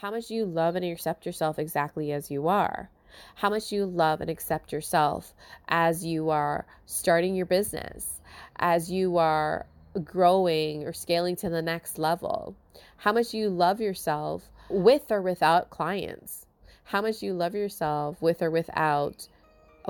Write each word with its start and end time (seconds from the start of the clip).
How 0.00 0.10
much 0.10 0.28
do 0.28 0.34
you 0.34 0.46
love 0.46 0.76
and 0.76 0.84
accept 0.84 1.26
yourself 1.26 1.58
exactly 1.58 2.10
as 2.10 2.30
you 2.30 2.48
are? 2.48 2.88
How 3.34 3.50
much 3.50 3.68
do 3.68 3.76
you 3.76 3.84
love 3.84 4.22
and 4.22 4.30
accept 4.30 4.72
yourself 4.72 5.34
as 5.68 6.06
you 6.06 6.30
are 6.30 6.64
starting 6.86 7.34
your 7.34 7.44
business, 7.44 8.18
as 8.56 8.90
you 8.90 9.18
are 9.18 9.66
growing 10.02 10.84
or 10.84 10.94
scaling 10.94 11.36
to 11.36 11.50
the 11.50 11.60
next 11.60 11.98
level? 11.98 12.56
How 12.96 13.12
much 13.12 13.32
do 13.32 13.36
you 13.36 13.50
love 13.50 13.78
yourself 13.78 14.48
with 14.70 15.12
or 15.12 15.20
without 15.20 15.68
clients? 15.68 16.46
How 16.84 17.02
much 17.02 17.18
do 17.18 17.26
you 17.26 17.34
love 17.34 17.54
yourself 17.54 18.22
with 18.22 18.40
or 18.40 18.50
without 18.50 19.28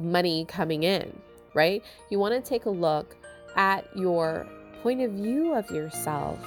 money 0.02 0.44
coming 0.44 0.82
in, 0.82 1.16
right? 1.54 1.84
You 2.08 2.18
want 2.18 2.34
to 2.34 2.40
take 2.40 2.64
a 2.64 2.70
look 2.70 3.16
at 3.54 3.86
your 3.96 4.44
point 4.82 5.02
of 5.02 5.12
view 5.12 5.54
of 5.54 5.70
yourself 5.70 6.44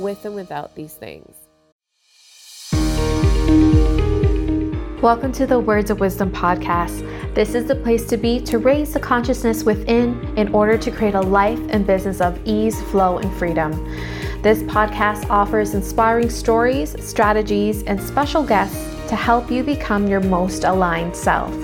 with 0.00 0.24
and 0.24 0.34
without 0.34 0.74
these 0.74 0.94
things. 0.94 1.37
Welcome 5.02 5.30
to 5.34 5.46
the 5.46 5.60
Words 5.60 5.92
of 5.92 6.00
Wisdom 6.00 6.32
podcast. 6.32 7.04
This 7.32 7.54
is 7.54 7.66
the 7.66 7.76
place 7.76 8.04
to 8.06 8.16
be 8.16 8.40
to 8.40 8.58
raise 8.58 8.92
the 8.92 8.98
consciousness 8.98 9.62
within 9.62 10.20
in 10.36 10.52
order 10.52 10.76
to 10.76 10.90
create 10.90 11.14
a 11.14 11.20
life 11.20 11.60
and 11.68 11.86
business 11.86 12.20
of 12.20 12.36
ease, 12.44 12.82
flow, 12.90 13.18
and 13.18 13.32
freedom. 13.34 13.70
This 14.42 14.64
podcast 14.64 15.30
offers 15.30 15.74
inspiring 15.74 16.28
stories, 16.28 16.96
strategies, 16.98 17.84
and 17.84 18.02
special 18.02 18.42
guests 18.42 19.08
to 19.08 19.14
help 19.14 19.52
you 19.52 19.62
become 19.62 20.08
your 20.08 20.18
most 20.18 20.64
aligned 20.64 21.14
self. 21.14 21.54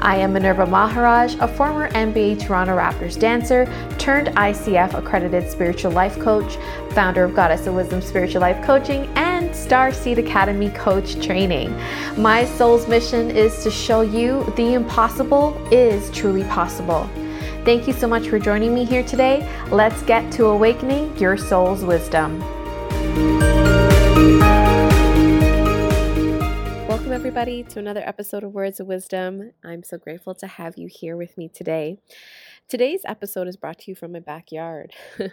I 0.00 0.16
am 0.16 0.32
Minerva 0.32 0.66
Maharaj, 0.66 1.36
a 1.38 1.46
former 1.46 1.88
NBA 1.90 2.44
Toronto 2.44 2.76
Raptors 2.76 3.16
dancer 3.16 3.66
turned 3.96 4.26
ICF 4.28 4.92
accredited 4.94 5.48
spiritual 5.48 5.92
life 5.92 6.18
coach, 6.18 6.58
founder 6.96 7.24
of 7.24 7.34
Goddess 7.34 7.66
of 7.66 7.74
Wisdom 7.74 8.00
Spiritual 8.00 8.40
Life 8.40 8.64
Coaching, 8.64 9.04
and 9.16 9.50
Starseed 9.50 10.16
Academy 10.16 10.70
coach 10.70 11.22
training. 11.22 11.70
My 12.16 12.46
soul's 12.46 12.88
mission 12.88 13.30
is 13.30 13.62
to 13.64 13.70
show 13.70 14.00
you 14.00 14.50
the 14.56 14.72
impossible 14.72 15.54
is 15.70 16.10
truly 16.10 16.44
possible. 16.44 17.06
Thank 17.66 17.86
you 17.86 17.92
so 17.92 18.08
much 18.08 18.28
for 18.28 18.38
joining 18.38 18.74
me 18.74 18.86
here 18.86 19.02
today. 19.02 19.46
Let's 19.70 20.00
get 20.04 20.32
to 20.32 20.46
awakening 20.46 21.14
your 21.18 21.36
soul's 21.36 21.84
wisdom. 21.84 22.40
Welcome, 26.88 27.12
everybody, 27.12 27.62
to 27.64 27.78
another 27.78 28.04
episode 28.06 28.42
of 28.42 28.54
Words 28.54 28.80
of 28.80 28.86
Wisdom. 28.86 29.52
I'm 29.62 29.82
so 29.82 29.98
grateful 29.98 30.34
to 30.36 30.46
have 30.46 30.78
you 30.78 30.88
here 30.90 31.18
with 31.18 31.36
me 31.36 31.50
today. 31.50 31.98
Today's 32.68 33.02
episode 33.04 33.46
is 33.46 33.56
brought 33.56 33.78
to 33.78 33.92
you 33.92 33.94
from 33.94 34.10
my 34.10 34.18
backyard. 34.18 34.92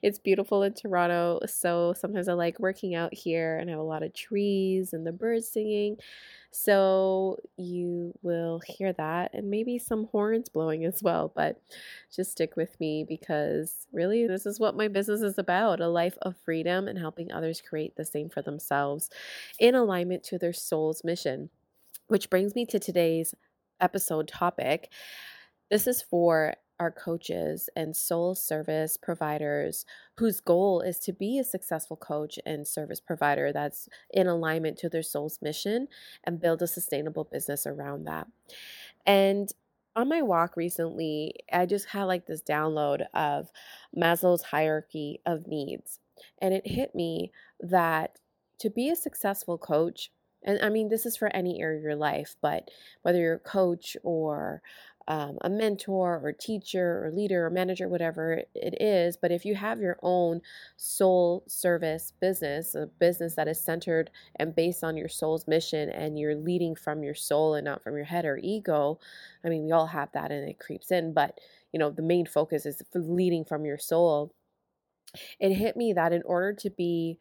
it's 0.00 0.20
beautiful 0.20 0.62
in 0.62 0.74
Toronto, 0.74 1.40
so 1.44 1.92
sometimes 1.98 2.28
I 2.28 2.34
like 2.34 2.60
working 2.60 2.94
out 2.94 3.12
here 3.12 3.58
and 3.58 3.68
I 3.68 3.72
have 3.72 3.80
a 3.80 3.82
lot 3.82 4.04
of 4.04 4.14
trees 4.14 4.92
and 4.92 5.04
the 5.04 5.10
birds 5.10 5.48
singing. 5.48 5.96
So 6.52 7.38
you 7.56 8.14
will 8.22 8.60
hear 8.64 8.92
that 8.92 9.34
and 9.34 9.50
maybe 9.50 9.80
some 9.80 10.06
horns 10.12 10.48
blowing 10.48 10.84
as 10.84 11.02
well. 11.02 11.32
But 11.34 11.60
just 12.14 12.30
stick 12.30 12.54
with 12.54 12.78
me 12.78 13.04
because 13.08 13.88
really, 13.92 14.28
this 14.28 14.46
is 14.46 14.60
what 14.60 14.76
my 14.76 14.86
business 14.86 15.20
is 15.20 15.36
about 15.36 15.80
a 15.80 15.88
life 15.88 16.16
of 16.22 16.36
freedom 16.36 16.86
and 16.86 16.96
helping 16.96 17.32
others 17.32 17.60
create 17.60 17.96
the 17.96 18.04
same 18.04 18.28
for 18.28 18.40
themselves 18.40 19.10
in 19.58 19.74
alignment 19.74 20.22
to 20.26 20.38
their 20.38 20.52
soul's 20.52 21.02
mission. 21.02 21.50
Which 22.06 22.30
brings 22.30 22.54
me 22.54 22.64
to 22.66 22.78
today's 22.78 23.34
episode 23.80 24.28
topic. 24.28 24.92
This 25.70 25.88
is 25.88 26.02
for 26.02 26.54
our 26.80 26.90
coaches 26.90 27.68
and 27.74 27.96
soul 27.96 28.34
service 28.34 28.96
providers 28.96 29.84
whose 30.16 30.40
goal 30.40 30.80
is 30.80 30.98
to 31.00 31.12
be 31.12 31.38
a 31.38 31.44
successful 31.44 31.96
coach 31.96 32.38
and 32.46 32.66
service 32.66 33.00
provider 33.00 33.52
that's 33.52 33.88
in 34.10 34.26
alignment 34.26 34.78
to 34.78 34.88
their 34.88 35.02
soul's 35.02 35.40
mission 35.42 35.88
and 36.24 36.40
build 36.40 36.62
a 36.62 36.66
sustainable 36.66 37.24
business 37.24 37.66
around 37.66 38.04
that. 38.04 38.26
And 39.06 39.52
on 39.96 40.08
my 40.08 40.22
walk 40.22 40.56
recently, 40.56 41.34
I 41.52 41.66
just 41.66 41.86
had 41.86 42.04
like 42.04 42.26
this 42.26 42.42
download 42.42 43.06
of 43.14 43.50
Maslow's 43.96 44.42
hierarchy 44.42 45.20
of 45.26 45.48
needs. 45.48 45.98
And 46.40 46.54
it 46.54 46.66
hit 46.66 46.94
me 46.94 47.32
that 47.58 48.20
to 48.60 48.70
be 48.70 48.88
a 48.90 48.96
successful 48.96 49.58
coach, 49.58 50.10
and 50.44 50.60
I 50.62 50.68
mean, 50.68 50.88
this 50.88 51.04
is 51.04 51.16
for 51.16 51.34
any 51.34 51.60
area 51.60 51.78
of 51.78 51.82
your 51.82 51.96
life, 51.96 52.36
but 52.40 52.70
whether 53.02 53.18
you're 53.18 53.34
a 53.34 53.40
coach 53.40 53.96
or 54.04 54.62
um, 55.08 55.38
a 55.40 55.48
mentor 55.48 56.20
or 56.22 56.32
teacher 56.32 57.04
or 57.04 57.10
leader 57.10 57.46
or 57.46 57.50
manager, 57.50 57.88
whatever 57.88 58.42
it 58.54 58.80
is. 58.80 59.16
But 59.16 59.32
if 59.32 59.44
you 59.44 59.54
have 59.54 59.80
your 59.80 59.98
own 60.02 60.42
soul 60.76 61.44
service 61.48 62.12
business, 62.20 62.74
a 62.74 62.86
business 62.86 63.34
that 63.34 63.48
is 63.48 63.58
centered 63.58 64.10
and 64.36 64.54
based 64.54 64.84
on 64.84 64.96
your 64.98 65.08
soul's 65.08 65.48
mission 65.48 65.88
and 65.88 66.18
you're 66.18 66.36
leading 66.36 66.76
from 66.76 67.02
your 67.02 67.14
soul 67.14 67.54
and 67.54 67.64
not 67.64 67.82
from 67.82 67.96
your 67.96 68.04
head 68.04 68.26
or 68.26 68.38
ego, 68.42 69.00
I 69.44 69.48
mean, 69.48 69.64
we 69.64 69.72
all 69.72 69.86
have 69.86 70.12
that 70.12 70.30
and 70.30 70.48
it 70.48 70.58
creeps 70.60 70.92
in, 70.92 71.14
but 71.14 71.38
you 71.72 71.78
know, 71.78 71.90
the 71.90 72.02
main 72.02 72.26
focus 72.26 72.66
is 72.66 72.82
leading 72.94 73.44
from 73.44 73.64
your 73.64 73.78
soul. 73.78 74.34
It 75.40 75.54
hit 75.54 75.76
me 75.76 75.92
that 75.94 76.12
in 76.12 76.22
order 76.24 76.52
to 76.54 76.70
be 76.70 77.18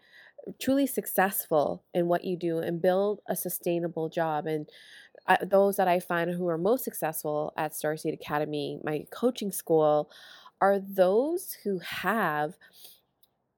truly 0.59 0.87
successful 0.87 1.83
in 1.93 2.07
what 2.07 2.23
you 2.23 2.37
do 2.37 2.59
and 2.59 2.81
build 2.81 3.19
a 3.27 3.35
sustainable 3.35 4.09
job 4.09 4.47
and 4.47 4.69
Those 5.43 5.75
that 5.77 5.87
I 5.87 5.99
find 5.99 6.31
who 6.31 6.47
are 6.47 6.57
most 6.57 6.83
successful 6.83 7.53
at 7.57 7.73
Starseed 7.73 8.13
Academy, 8.13 8.79
my 8.83 9.05
coaching 9.11 9.51
school, 9.51 10.09
are 10.61 10.79
those 10.79 11.57
who 11.63 11.79
have 11.79 12.57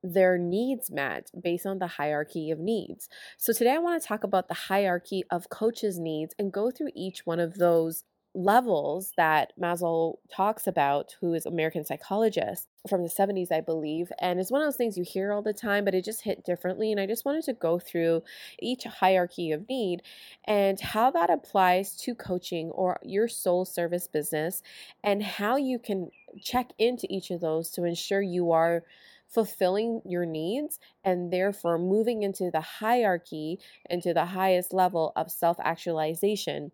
their 0.02 0.38
needs 0.38 0.90
met 0.90 1.29
based 1.40 1.66
on 1.66 1.79
the 1.79 1.88
hierarchy 1.88 2.52
of 2.52 2.59
needs. 2.59 3.09
So 3.38 3.52
today 3.52 3.72
I 3.72 3.79
want 3.79 4.02
to 4.02 4.08
talk 4.08 4.24
about 4.24 4.47
the 4.47 4.53
hierarchy 4.53 5.24
of 5.29 5.50
coaches' 5.50 6.00
needs 6.00 6.34
and 6.40 6.53
go 6.53 6.72
through 6.72 6.91
each 6.96 7.25
one 7.25 7.40
of 7.40 7.56
those 7.56 8.06
levels 8.35 9.12
that 9.17 9.53
Maslow 9.59 10.17
talks 10.31 10.67
about, 10.67 11.16
who 11.19 11.34
is 11.34 11.45
American 11.45 11.84
psychologist 11.84 12.67
from 12.88 13.01
the 13.01 13.09
70s, 13.09 13.51
I 13.51 13.62
believe. 13.62 14.12
And 14.22 14.40
it's 14.40 14.51
one 14.51 14.62
of 14.62 14.67
those 14.67 14.75
things 14.75 14.97
you 14.97 15.03
hear 15.03 15.31
all 15.31 15.41
the 15.41 15.53
time, 15.53 15.84
but 15.84 15.95
it 15.95 16.06
just 16.06 16.22
hit 16.22 16.45
differently. 16.45 16.91
And 16.91 17.01
I 17.01 17.07
just 17.07 17.25
wanted 17.25 17.44
to 17.45 17.53
go 17.53 17.79
through 17.79 18.23
each 18.62 18.84
hierarchy 18.84 19.51
of 19.51 19.67
need 19.67 20.03
and 20.45 20.79
how 20.79 21.09
that 21.12 21.29
applies 21.29 21.95
to 21.97 22.13
coaching 22.13 22.69
or 22.69 23.00
your 23.03 23.28
soul 23.28 23.66
service 23.66 24.07
business 24.07 24.61
and 25.03 25.23
how 25.23 25.57
you 25.57 25.79
can 25.79 26.11
check 26.41 26.72
into 26.78 27.07
each 27.09 27.31
of 27.31 27.41
those 27.41 27.72
to 27.72 27.84
ensure 27.84 28.22
you 28.22 28.51
are 28.51 28.84
fulfilling 29.28 30.01
your 30.06 30.25
needs 30.25 30.79
and 31.03 31.31
therefore 31.31 31.78
moving 31.78 32.23
into 32.23 32.50
the 32.51 32.61
hierarchy 32.61 33.59
into 33.90 34.11
the 34.11 34.25
highest 34.25 34.73
level 34.73 35.13
of 35.16 35.29
self 35.31 35.57
actualization 35.59 36.72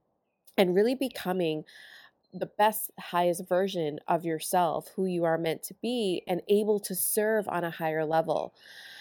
and 0.57 0.75
really 0.75 0.95
becoming 0.95 1.63
the 2.33 2.45
best, 2.45 2.91
highest 2.99 3.47
version 3.47 3.99
of 4.07 4.25
yourself, 4.25 4.89
who 4.95 5.05
you 5.05 5.23
are 5.23 5.37
meant 5.37 5.63
to 5.63 5.73
be, 5.81 6.21
and 6.27 6.41
able 6.49 6.79
to 6.81 6.93
serve 6.93 7.47
on 7.47 7.63
a 7.63 7.69
higher 7.69 8.05
level. 8.05 8.53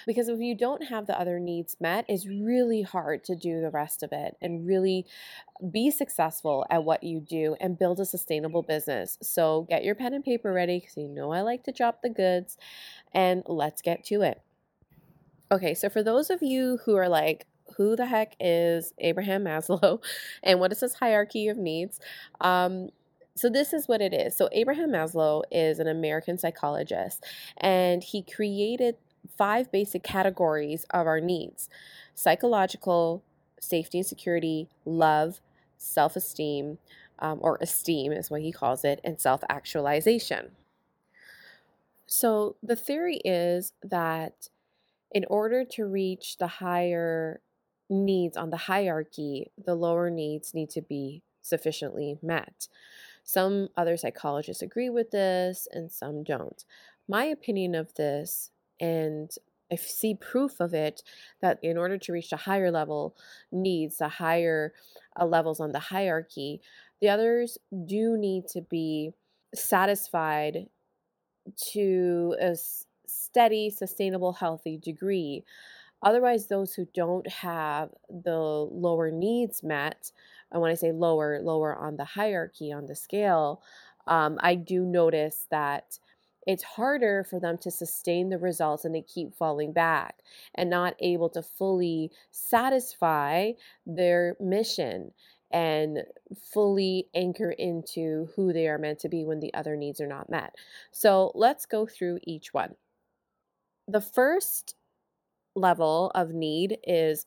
Because 0.06 0.28
if 0.28 0.38
you 0.38 0.54
don't 0.54 0.84
have 0.84 1.06
the 1.06 1.18
other 1.18 1.40
needs 1.40 1.76
met, 1.80 2.04
it's 2.08 2.26
really 2.26 2.82
hard 2.82 3.24
to 3.24 3.34
do 3.34 3.60
the 3.60 3.70
rest 3.70 4.02
of 4.02 4.12
it 4.12 4.36
and 4.40 4.66
really 4.66 5.06
be 5.70 5.90
successful 5.90 6.66
at 6.70 6.84
what 6.84 7.02
you 7.02 7.20
do 7.20 7.56
and 7.60 7.78
build 7.78 7.98
a 8.00 8.04
sustainable 8.04 8.62
business. 8.62 9.18
So 9.22 9.66
get 9.68 9.84
your 9.84 9.94
pen 9.94 10.14
and 10.14 10.24
paper 10.24 10.52
ready 10.52 10.78
because 10.78 10.96
you 10.96 11.08
know 11.08 11.32
I 11.32 11.40
like 11.40 11.64
to 11.64 11.72
drop 11.72 12.02
the 12.02 12.10
goods 12.10 12.58
and 13.12 13.42
let's 13.46 13.82
get 13.82 14.04
to 14.04 14.22
it. 14.22 14.42
Okay, 15.50 15.74
so 15.74 15.88
for 15.88 16.02
those 16.02 16.30
of 16.30 16.42
you 16.42 16.78
who 16.84 16.96
are 16.96 17.08
like, 17.08 17.46
who 17.76 17.96
the 17.96 18.06
heck 18.06 18.36
is 18.40 18.92
Abraham 18.98 19.44
Maslow 19.44 20.02
and 20.42 20.60
what 20.60 20.72
is 20.72 20.80
his 20.80 20.94
hierarchy 20.94 21.48
of 21.48 21.56
needs? 21.56 22.00
Um, 22.40 22.90
so, 23.36 23.48
this 23.48 23.72
is 23.72 23.88
what 23.88 24.00
it 24.00 24.14
is. 24.14 24.36
So, 24.36 24.48
Abraham 24.52 24.90
Maslow 24.90 25.42
is 25.50 25.78
an 25.80 25.88
American 25.88 26.38
psychologist 26.38 27.24
and 27.56 28.02
he 28.02 28.22
created 28.22 28.96
five 29.36 29.72
basic 29.72 30.02
categories 30.02 30.84
of 30.90 31.06
our 31.06 31.20
needs 31.20 31.68
psychological, 32.14 33.24
safety 33.60 33.98
and 33.98 34.06
security, 34.06 34.68
love, 34.84 35.40
self 35.76 36.16
esteem, 36.16 36.78
um, 37.18 37.38
or 37.42 37.58
esteem 37.60 38.12
is 38.12 38.30
what 38.30 38.40
he 38.40 38.52
calls 38.52 38.84
it, 38.84 39.00
and 39.02 39.20
self 39.20 39.42
actualization. 39.48 40.52
So, 42.06 42.56
the 42.62 42.76
theory 42.76 43.20
is 43.24 43.72
that 43.82 44.48
in 45.10 45.24
order 45.28 45.64
to 45.64 45.86
reach 45.86 46.38
the 46.38 46.46
higher 46.46 47.40
needs 47.88 48.36
on 48.36 48.50
the 48.50 48.56
hierarchy, 48.56 49.50
the 49.62 49.74
lower 49.74 50.10
needs 50.10 50.54
need 50.54 50.70
to 50.70 50.82
be 50.82 51.22
sufficiently 51.42 52.18
met. 52.22 52.68
Some 53.22 53.68
other 53.76 53.96
psychologists 53.96 54.62
agree 54.62 54.90
with 54.90 55.10
this 55.10 55.66
and 55.70 55.90
some 55.90 56.24
don't. 56.24 56.64
My 57.08 57.24
opinion 57.24 57.74
of 57.74 57.94
this, 57.94 58.50
and 58.80 59.30
I 59.72 59.76
see 59.76 60.14
proof 60.14 60.60
of 60.60 60.74
it, 60.74 61.02
that 61.40 61.58
in 61.62 61.76
order 61.78 61.98
to 61.98 62.12
reach 62.12 62.30
the 62.30 62.36
higher 62.36 62.70
level 62.70 63.16
needs, 63.50 63.98
the 63.98 64.08
higher 64.08 64.72
uh, 65.18 65.26
levels 65.26 65.60
on 65.60 65.72
the 65.72 65.78
hierarchy, 65.78 66.60
the 67.00 67.08
others 67.08 67.58
do 67.86 68.16
need 68.16 68.46
to 68.48 68.60
be 68.60 69.12
satisfied 69.54 70.66
to 71.72 72.36
a 72.40 72.56
steady, 73.06 73.70
sustainable, 73.70 74.32
healthy 74.32 74.78
degree 74.78 75.44
Otherwise, 76.04 76.46
those 76.46 76.74
who 76.74 76.86
don't 76.94 77.26
have 77.28 77.90
the 78.08 78.36
lower 78.36 79.10
needs 79.10 79.62
met, 79.62 80.12
and 80.52 80.60
when 80.60 80.70
I 80.70 80.74
say 80.74 80.92
lower, 80.92 81.40
lower 81.40 81.74
on 81.74 81.96
the 81.96 82.04
hierarchy, 82.04 82.72
on 82.72 82.86
the 82.86 82.94
scale, 82.94 83.62
um, 84.06 84.38
I 84.40 84.54
do 84.54 84.84
notice 84.84 85.46
that 85.50 85.98
it's 86.46 86.62
harder 86.62 87.24
for 87.24 87.40
them 87.40 87.56
to 87.58 87.70
sustain 87.70 88.28
the 88.28 88.38
results 88.38 88.84
and 88.84 88.94
they 88.94 89.00
keep 89.00 89.34
falling 89.34 89.72
back 89.72 90.16
and 90.54 90.68
not 90.68 90.94
able 91.00 91.30
to 91.30 91.42
fully 91.42 92.10
satisfy 92.30 93.52
their 93.86 94.36
mission 94.38 95.12
and 95.50 96.02
fully 96.52 97.08
anchor 97.14 97.52
into 97.52 98.28
who 98.36 98.52
they 98.52 98.68
are 98.68 98.78
meant 98.78 98.98
to 98.98 99.08
be 99.08 99.24
when 99.24 99.40
the 99.40 99.54
other 99.54 99.76
needs 99.76 100.00
are 100.00 100.06
not 100.06 100.28
met. 100.28 100.54
So 100.90 101.32
let's 101.34 101.64
go 101.64 101.86
through 101.86 102.18
each 102.24 102.52
one. 102.52 102.74
The 103.88 104.00
first 104.00 104.74
level 105.54 106.10
of 106.14 106.30
need 106.32 106.78
is 106.86 107.26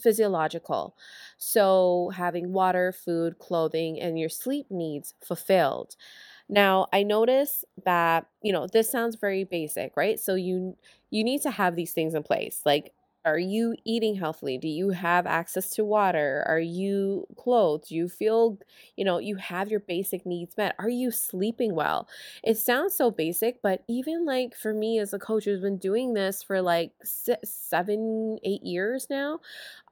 physiological. 0.00 0.96
So, 1.38 2.10
having 2.14 2.52
water, 2.52 2.92
food, 2.92 3.38
clothing, 3.38 4.00
and 4.00 4.18
your 4.18 4.28
sleep 4.28 4.66
needs 4.70 5.14
fulfilled. 5.24 5.96
Now, 6.48 6.88
I 6.92 7.04
notice 7.04 7.64
that, 7.84 8.26
you 8.42 8.52
know, 8.52 8.68
this 8.68 8.90
sounds 8.90 9.16
very 9.16 9.44
basic, 9.44 9.96
right? 9.96 10.20
So 10.20 10.34
you 10.36 10.76
you 11.10 11.24
need 11.24 11.42
to 11.42 11.52
have 11.52 11.76
these 11.76 11.92
things 11.92 12.14
in 12.14 12.22
place. 12.24 12.62
Like 12.66 12.94
are 13.26 13.38
you 13.38 13.74
eating 13.84 14.14
healthily? 14.16 14.56
Do 14.56 14.68
you 14.68 14.90
have 14.90 15.26
access 15.26 15.70
to 15.70 15.84
water? 15.84 16.44
Are 16.48 16.60
you 16.60 17.26
clothed? 17.36 17.88
Do 17.88 17.94
you 17.96 18.08
feel, 18.08 18.58
you 18.96 19.04
know, 19.04 19.18
you 19.18 19.36
have 19.36 19.68
your 19.70 19.80
basic 19.80 20.24
needs 20.24 20.56
met? 20.56 20.74
Are 20.78 20.88
you 20.88 21.10
sleeping 21.10 21.74
well? 21.74 22.08
It 22.44 22.56
sounds 22.58 22.94
so 22.94 23.10
basic, 23.10 23.60
but 23.62 23.82
even 23.88 24.24
like 24.24 24.54
for 24.56 24.72
me 24.72 24.98
as 24.98 25.12
a 25.12 25.18
coach 25.18 25.44
who's 25.44 25.60
been 25.60 25.78
doing 25.78 26.14
this 26.14 26.42
for 26.42 26.62
like 26.62 26.92
six, 27.04 27.50
seven, 27.50 28.38
eight 28.44 28.62
years 28.62 29.08
now, 29.10 29.40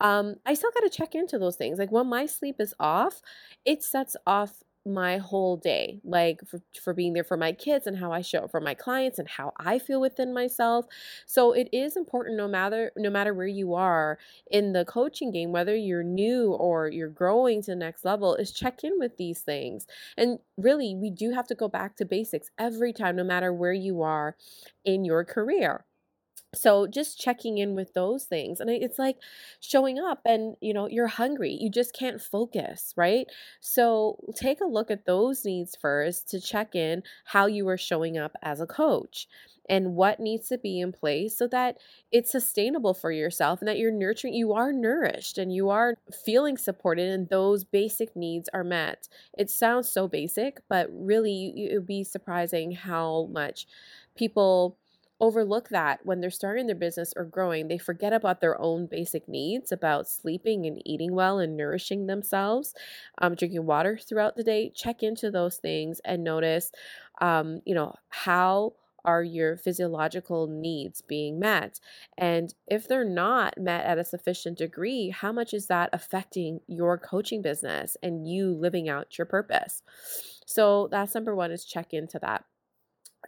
um, 0.00 0.36
I 0.46 0.54
still 0.54 0.70
got 0.72 0.80
to 0.80 0.90
check 0.90 1.14
into 1.14 1.38
those 1.38 1.56
things. 1.56 1.78
Like 1.78 1.92
when 1.92 2.08
my 2.08 2.26
sleep 2.26 2.56
is 2.60 2.74
off, 2.80 3.22
it 3.64 3.82
sets 3.82 4.16
off 4.26 4.63
my 4.86 5.16
whole 5.16 5.56
day 5.56 6.00
like 6.04 6.40
for, 6.46 6.60
for 6.82 6.92
being 6.92 7.14
there 7.14 7.24
for 7.24 7.36
my 7.36 7.52
kids 7.52 7.86
and 7.86 7.96
how 7.96 8.12
i 8.12 8.20
show 8.20 8.40
up 8.40 8.50
for 8.50 8.60
my 8.60 8.74
clients 8.74 9.18
and 9.18 9.28
how 9.28 9.52
i 9.58 9.78
feel 9.78 10.00
within 10.00 10.32
myself. 10.34 10.86
So 11.26 11.52
it 11.52 11.68
is 11.72 11.96
important 11.96 12.36
no 12.36 12.48
matter 12.48 12.92
no 12.96 13.10
matter 13.10 13.32
where 13.32 13.46
you 13.46 13.74
are 13.74 14.18
in 14.50 14.72
the 14.72 14.84
coaching 14.84 15.30
game 15.30 15.52
whether 15.52 15.74
you're 15.74 16.02
new 16.02 16.52
or 16.52 16.88
you're 16.88 17.08
growing 17.08 17.62
to 17.62 17.70
the 17.70 17.76
next 17.76 18.04
level 18.04 18.34
is 18.34 18.52
check 18.52 18.84
in 18.84 18.98
with 18.98 19.16
these 19.16 19.40
things. 19.40 19.86
And 20.16 20.38
really 20.56 20.94
we 20.94 21.10
do 21.10 21.30
have 21.30 21.46
to 21.48 21.54
go 21.54 21.68
back 21.68 21.96
to 21.96 22.04
basics 22.04 22.50
every 22.58 22.92
time 22.92 23.16
no 23.16 23.24
matter 23.24 23.52
where 23.52 23.72
you 23.72 24.02
are 24.02 24.36
in 24.84 25.04
your 25.04 25.24
career 25.24 25.84
so 26.54 26.86
just 26.86 27.18
checking 27.20 27.58
in 27.58 27.74
with 27.74 27.92
those 27.94 28.24
things 28.24 28.60
and 28.60 28.70
it's 28.70 28.98
like 28.98 29.16
showing 29.60 29.98
up 29.98 30.20
and 30.24 30.56
you 30.60 30.72
know 30.72 30.88
you're 30.88 31.06
hungry 31.06 31.56
you 31.60 31.70
just 31.70 31.92
can't 31.94 32.20
focus 32.20 32.92
right? 32.96 33.26
So 33.60 34.18
take 34.36 34.60
a 34.60 34.66
look 34.66 34.90
at 34.90 35.06
those 35.06 35.44
needs 35.44 35.76
first 35.80 36.28
to 36.30 36.40
check 36.40 36.74
in 36.74 37.02
how 37.26 37.46
you 37.46 37.68
are 37.68 37.78
showing 37.78 38.16
up 38.18 38.36
as 38.42 38.60
a 38.60 38.66
coach 38.66 39.26
and 39.68 39.94
what 39.94 40.20
needs 40.20 40.48
to 40.48 40.58
be 40.58 40.78
in 40.80 40.92
place 40.92 41.38
so 41.38 41.46
that 41.48 41.78
it's 42.12 42.30
sustainable 42.30 42.92
for 42.92 43.10
yourself 43.10 43.60
and 43.60 43.68
that 43.68 43.78
you're 43.78 43.90
nurturing 43.90 44.34
you 44.34 44.52
are 44.52 44.72
nourished 44.72 45.38
and 45.38 45.52
you 45.54 45.70
are 45.70 45.94
feeling 46.24 46.56
supported 46.58 47.08
and 47.08 47.28
those 47.30 47.64
basic 47.64 48.14
needs 48.14 48.48
are 48.52 48.64
met. 48.64 49.08
It 49.38 49.50
sounds 49.50 49.90
so 49.90 50.06
basic 50.08 50.60
but 50.68 50.88
really 50.92 51.52
it 51.56 51.74
would 51.74 51.86
be 51.86 52.04
surprising 52.04 52.72
how 52.72 53.28
much 53.32 53.66
people 54.16 54.76
overlook 55.20 55.68
that 55.68 56.00
when 56.04 56.20
they're 56.20 56.30
starting 56.30 56.66
their 56.66 56.74
business 56.76 57.12
or 57.16 57.24
growing. 57.24 57.68
They 57.68 57.78
forget 57.78 58.12
about 58.12 58.40
their 58.40 58.60
own 58.60 58.86
basic 58.86 59.28
needs 59.28 59.72
about 59.72 60.08
sleeping 60.08 60.66
and 60.66 60.82
eating 60.84 61.14
well 61.14 61.38
and 61.38 61.56
nourishing 61.56 62.06
themselves, 62.06 62.74
um, 63.18 63.34
drinking 63.34 63.66
water 63.66 63.98
throughout 63.98 64.36
the 64.36 64.44
day. 64.44 64.70
Check 64.74 65.02
into 65.02 65.30
those 65.30 65.56
things 65.56 66.00
and 66.04 66.24
notice, 66.24 66.72
um, 67.20 67.60
you 67.64 67.74
know, 67.74 67.94
how 68.08 68.74
are 69.04 69.22
your 69.22 69.56
physiological 69.56 70.46
needs 70.46 71.02
being 71.02 71.38
met? 71.38 71.78
And 72.16 72.54
if 72.66 72.88
they're 72.88 73.04
not 73.04 73.58
met 73.58 73.84
at 73.84 73.98
a 73.98 74.04
sufficient 74.04 74.58
degree, 74.58 75.10
how 75.10 75.30
much 75.30 75.52
is 75.52 75.66
that 75.66 75.90
affecting 75.92 76.60
your 76.66 76.98
coaching 76.98 77.42
business 77.42 77.96
and 78.02 78.26
you 78.26 78.52
living 78.52 78.88
out 78.88 79.18
your 79.18 79.26
purpose? 79.26 79.82
So 80.46 80.88
that's 80.90 81.14
number 81.14 81.34
one 81.34 81.50
is 81.50 81.64
check 81.64 81.92
into 81.92 82.18
that. 82.20 82.44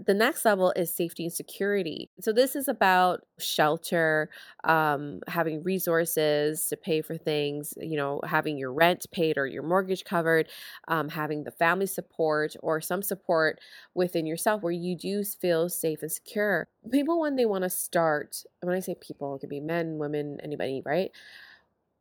The 0.05 0.15
next 0.15 0.45
level 0.45 0.73
is 0.77 0.95
safety 0.95 1.25
and 1.25 1.33
security. 1.33 2.11
So, 2.21 2.33
this 2.33 2.55
is 2.55 2.69
about 2.69 3.23
shelter, 3.39 4.29
um, 4.65 5.21
having 5.27 5.63
resources 5.63 6.67
to 6.67 6.77
pay 6.77 7.01
for 7.01 7.17
things, 7.17 7.73
you 7.79 7.97
know, 7.97 8.21
having 8.27 8.59
your 8.59 8.73
rent 8.73 9.07
paid 9.11 9.39
or 9.39 9.47
your 9.47 9.63
mortgage 9.63 10.05
covered, 10.05 10.49
um, 10.89 11.09
having 11.09 11.45
the 11.45 11.51
family 11.51 11.87
support 11.87 12.55
or 12.63 12.81
some 12.81 13.03
support 13.03 13.59
within 13.95 14.27
yourself 14.27 14.63
where 14.63 14.73
you 14.73 14.97
do 14.97 15.25
feel 15.25 15.69
safe 15.69 16.03
and 16.03 16.13
secure. 16.13 16.69
People, 16.91 17.21
when 17.21 17.37
they 17.37 17.47
want 17.47 17.65
to 17.65 17.71
start, 17.71 18.43
when 18.63 18.77
I 18.77 18.81
say 18.81 18.95
people, 19.01 19.37
it 19.37 19.41
could 19.41 19.49
be 19.51 19.61
men, 19.61 19.99
women, 19.99 20.39
anybody, 20.43 20.83
right? 20.85 21.11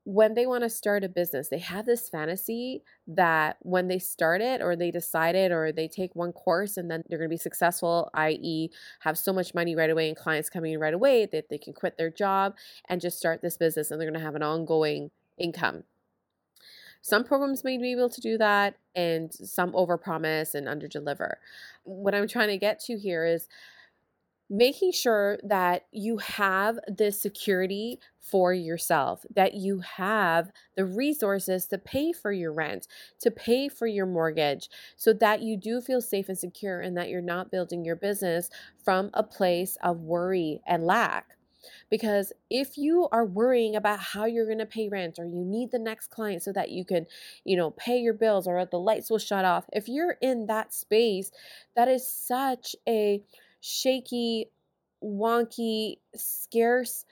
When 0.05 0.35
they 0.35 0.45
want 0.45 0.63
to 0.63 0.69
start 0.69 1.03
a 1.03 1.09
business, 1.09 1.49
they 1.49 1.57
have 1.57 1.87
this 1.87 2.07
fantasy 2.07 2.83
that 3.07 3.57
when 3.61 3.87
they 3.87 3.97
start 3.97 4.39
it 4.39 4.61
or 4.61 4.75
they 4.75 4.91
decide 4.91 5.33
it 5.33 5.51
or 5.51 5.71
they 5.71 5.87
take 5.87 6.15
one 6.15 6.31
course 6.31 6.77
and 6.77 6.89
then 6.89 7.03
they're 7.09 7.17
going 7.17 7.29
to 7.29 7.33
be 7.33 7.37
successful, 7.37 8.11
i.e., 8.13 8.69
have 8.99 9.17
so 9.17 9.33
much 9.33 9.55
money 9.55 9.75
right 9.75 9.89
away 9.89 10.07
and 10.07 10.15
clients 10.15 10.47
coming 10.47 10.73
in 10.73 10.79
right 10.79 10.93
away 10.93 11.25
that 11.25 11.49
they 11.49 11.57
can 11.57 11.73
quit 11.73 11.97
their 11.97 12.11
job 12.11 12.53
and 12.87 13.01
just 13.01 13.17
start 13.17 13.41
this 13.41 13.57
business 13.57 13.89
and 13.89 13.99
they're 13.99 14.09
going 14.09 14.19
to 14.19 14.25
have 14.25 14.35
an 14.35 14.43
ongoing 14.43 15.09
income. 15.39 15.83
Some 17.01 17.23
programs 17.23 17.63
may 17.63 17.77
be 17.79 17.91
able 17.91 18.09
to 18.09 18.21
do 18.21 18.37
that 18.37 18.77
and 18.95 19.33
some 19.33 19.71
overpromise 19.71 20.53
and 20.53 20.67
underdeliver. 20.67 21.35
What 21.83 22.13
I'm 22.13 22.27
trying 22.27 22.49
to 22.49 22.57
get 22.57 22.79
to 22.81 22.97
here 22.97 23.25
is 23.25 23.47
making 24.49 24.91
sure 24.91 25.39
that 25.43 25.85
you 25.91 26.17
have 26.17 26.77
the 26.87 27.11
security 27.11 27.99
for 28.19 28.53
yourself, 28.53 29.25
that 29.35 29.53
you 29.53 29.79
have 29.79 30.51
the 30.75 30.85
resources 30.85 31.67
to 31.67 31.77
pay 31.77 32.11
for 32.11 32.31
your 32.31 32.53
rent, 32.53 32.87
to 33.19 33.31
pay 33.31 33.69
for 33.69 33.87
your 33.87 34.05
mortgage, 34.05 34.69
so 34.95 35.13
that 35.13 35.41
you 35.41 35.57
do 35.57 35.81
feel 35.81 36.01
safe 36.01 36.29
and 36.29 36.37
secure 36.37 36.79
and 36.79 36.97
that 36.97 37.09
you're 37.09 37.21
not 37.21 37.51
building 37.51 37.85
your 37.85 37.95
business 37.95 38.49
from 38.83 39.09
a 39.13 39.23
place 39.23 39.77
of 39.83 40.01
worry 40.01 40.61
and 40.67 40.83
lack. 40.85 41.37
Because 41.89 42.31
if 42.49 42.77
you 42.77 43.07
are 43.11 43.25
worrying 43.25 43.75
about 43.75 43.99
how 43.99 44.25
you're 44.25 44.45
going 44.45 44.59
to 44.59 44.65
pay 44.67 44.87
rent 44.87 45.17
or 45.17 45.25
you 45.25 45.43
need 45.43 45.71
the 45.71 45.79
next 45.79 46.07
client 46.07 46.43
so 46.43 46.51
that 46.53 46.69
you 46.69 46.85
can, 46.85 47.07
you 47.43 47.57
know, 47.57 47.71
pay 47.71 47.97
your 47.97 48.13
bills 48.13 48.47
or 48.47 48.63
the 48.65 48.77
lights 48.77 49.09
will 49.09 49.17
shut 49.17 49.45
off, 49.45 49.65
if 49.73 49.87
you're 49.87 50.17
in 50.21 50.45
that 50.45 50.73
space, 50.73 51.31
that 51.75 51.87
is 51.87 52.07
such 52.07 52.75
a 52.87 53.23
shaky, 53.65 54.51
wonky, 55.03 55.97
scarce 56.15 57.05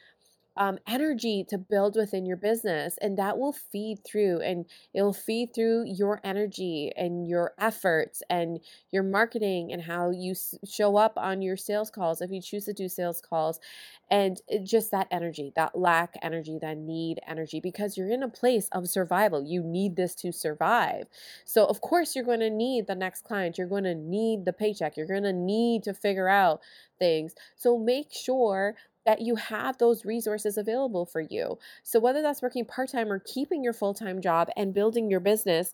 um, 0.58 0.78
energy 0.88 1.46
to 1.50 1.58
build 1.58 1.96
within 1.96 2.26
your 2.26 2.38
business 2.38 2.98
and 3.02 3.18
that 3.18 3.38
will 3.38 3.54
feed 3.54 4.00
through 4.06 4.40
and 4.42 4.66
it'll 4.94 5.14
feed 5.14 5.54
through 5.54 5.84
your 5.86 6.20
energy 6.24 6.92
and 6.96 7.28
your 7.28 7.54
efforts 7.58 8.22
and 8.30 8.60
your 8.92 9.04
marketing 9.04 9.72
and 9.72 9.84
how 9.84 10.12
you 10.12 10.34
show 10.68 10.98
up 10.98 11.14
on 11.18 11.42
your 11.42 11.58
sales 11.58 11.90
calls 11.90 12.22
if 12.22 12.32
you 12.32 12.42
choose 12.42 12.66
to 12.66 12.74
do 12.74 12.88
sales 12.88 13.22
calls 13.22 13.60
and 14.12 14.42
just 14.64 14.92
that 14.92 15.08
energy 15.10 15.52
that 15.56 15.78
lack 15.78 16.16
energy 16.22 16.58
that 16.62 16.78
need 16.78 17.20
energy 17.28 17.60
because 17.60 17.98
you're 17.98 18.12
in 18.12 18.24
a 18.24 18.30
place 18.30 18.70
of 18.72 18.88
survival. 18.88 19.44
You 19.44 19.64
need 19.64 19.96
this 19.96 20.16
to 20.16 20.32
survive. 20.32 21.06
So 21.46 21.66
of 21.66 21.82
course 21.82 22.16
you're 22.16 22.26
going 22.26 22.40
to 22.42 22.50
need 22.50 22.88
the 22.88 22.96
next 22.96 23.24
client. 23.24 23.58
You're 23.58 23.68
going 23.68 23.86
to 23.86 23.96
need 23.96 24.46
the 24.46 24.54
paycheck. 24.54 24.98
You're 24.98 25.08
going 25.08 25.24
to 25.24 25.34
need 25.34 25.84
to 25.84 25.94
figure 25.94 26.30
out 26.30 26.62
things. 27.00 27.34
So 27.56 27.78
make 27.78 28.14
sure 28.14 28.76
that 29.06 29.22
you 29.22 29.36
have 29.36 29.78
those 29.78 30.06
resources 30.06 30.58
available 30.58 31.06
for 31.06 31.22
you. 31.22 31.60
So, 31.84 32.00
whether 32.00 32.22
that's 32.22 32.42
working 32.42 32.66
part 32.66 32.92
time 32.92 33.12
or 33.12 33.20
keeping 33.20 33.64
your 33.64 33.74
full 33.74 33.94
time 33.94 34.22
job 34.22 34.50
and 34.56 34.74
building 34.74 35.10
your 35.10 35.20
business, 35.20 35.74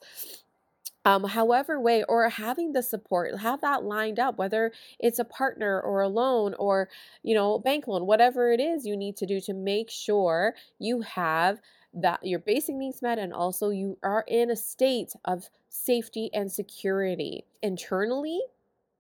um, 1.06 1.24
however 1.24 1.80
way 1.80 2.04
or 2.04 2.30
having 2.30 2.74
the 2.74 2.84
support 2.84 3.40
have 3.40 3.62
that 3.62 3.84
lined 3.84 4.20
up 4.20 4.38
whether 4.38 4.72
it's 5.00 5.20
a 5.20 5.26
partner 5.26 5.80
or 5.80 6.02
a 6.02 6.08
loan 6.08 6.54
or 6.56 6.90
you 7.24 7.34
know 7.34 7.58
bank 7.58 7.88
loan 7.88 8.06
whatever 8.06 8.52
it 8.52 8.60
is 8.60 8.86
you 8.86 8.98
need 8.98 9.16
to 9.18 9.26
do 9.26 9.40
to 9.42 9.54
make 9.54 9.90
sure 9.90 10.54
you 10.78 11.02
have 11.02 11.60
that 11.94 12.20
your 12.24 12.40
basic 12.40 12.76
needs 12.76 13.02
met 13.02 13.18
and 13.18 13.34
also 13.34 13.70
you 13.70 13.98
are 14.04 14.24
in 14.28 14.52
a 14.52 14.56
state 14.56 15.14
of 15.26 15.50
safety 15.70 16.30
and 16.34 16.52
security 16.52 17.46
internally 17.64 18.42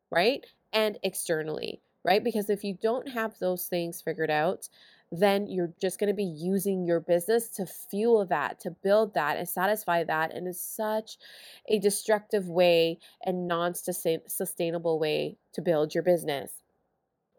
right 0.10 0.46
and 0.72 0.98
externally 1.04 1.82
right? 2.04 2.24
Because 2.24 2.50
if 2.50 2.64
you 2.64 2.78
don't 2.82 3.10
have 3.10 3.38
those 3.40 3.66
things 3.66 4.02
figured 4.02 4.32
out, 4.32 4.70
then 5.12 5.48
you're 5.48 5.74
just 5.82 6.00
going 6.00 6.10
to 6.10 6.14
be 6.14 6.24
using 6.24 6.86
your 6.86 7.00
business 7.00 7.50
to 7.50 7.66
fuel 7.66 8.26
that, 8.28 8.60
to 8.60 8.72
build 8.72 9.16
that, 9.16 9.38
and 9.38 9.50
satisfy 9.50 10.04
that. 10.04 10.34
And 10.34 10.56
such 10.56 11.18
a 11.68 11.80
destructive 11.80 12.48
way 12.48 13.00
and 13.26 13.48
non 13.48 13.74
sustainable 13.74 15.00
way 15.00 15.38
to 15.54 15.62
build 15.62 15.96
your 15.96 16.04
business. 16.04 16.52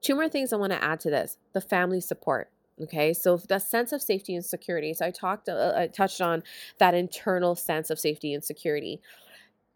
Two 0.02 0.14
more 0.14 0.28
things 0.28 0.52
I 0.52 0.56
want 0.56 0.72
to 0.72 0.82
add 0.82 1.00
to 1.00 1.10
this 1.10 1.36
the 1.52 1.60
family 1.60 2.00
support. 2.00 2.50
Okay, 2.82 3.12
so 3.12 3.36
the 3.36 3.58
sense 3.58 3.92
of 3.92 4.00
safety 4.00 4.34
and 4.34 4.44
security. 4.44 4.94
So 4.94 5.04
I 5.04 5.10
talked, 5.10 5.50
uh, 5.50 5.74
I 5.76 5.86
touched 5.88 6.22
on 6.22 6.42
that 6.78 6.94
internal 6.94 7.54
sense 7.54 7.90
of 7.90 7.98
safety 7.98 8.32
and 8.32 8.42
security 8.42 9.02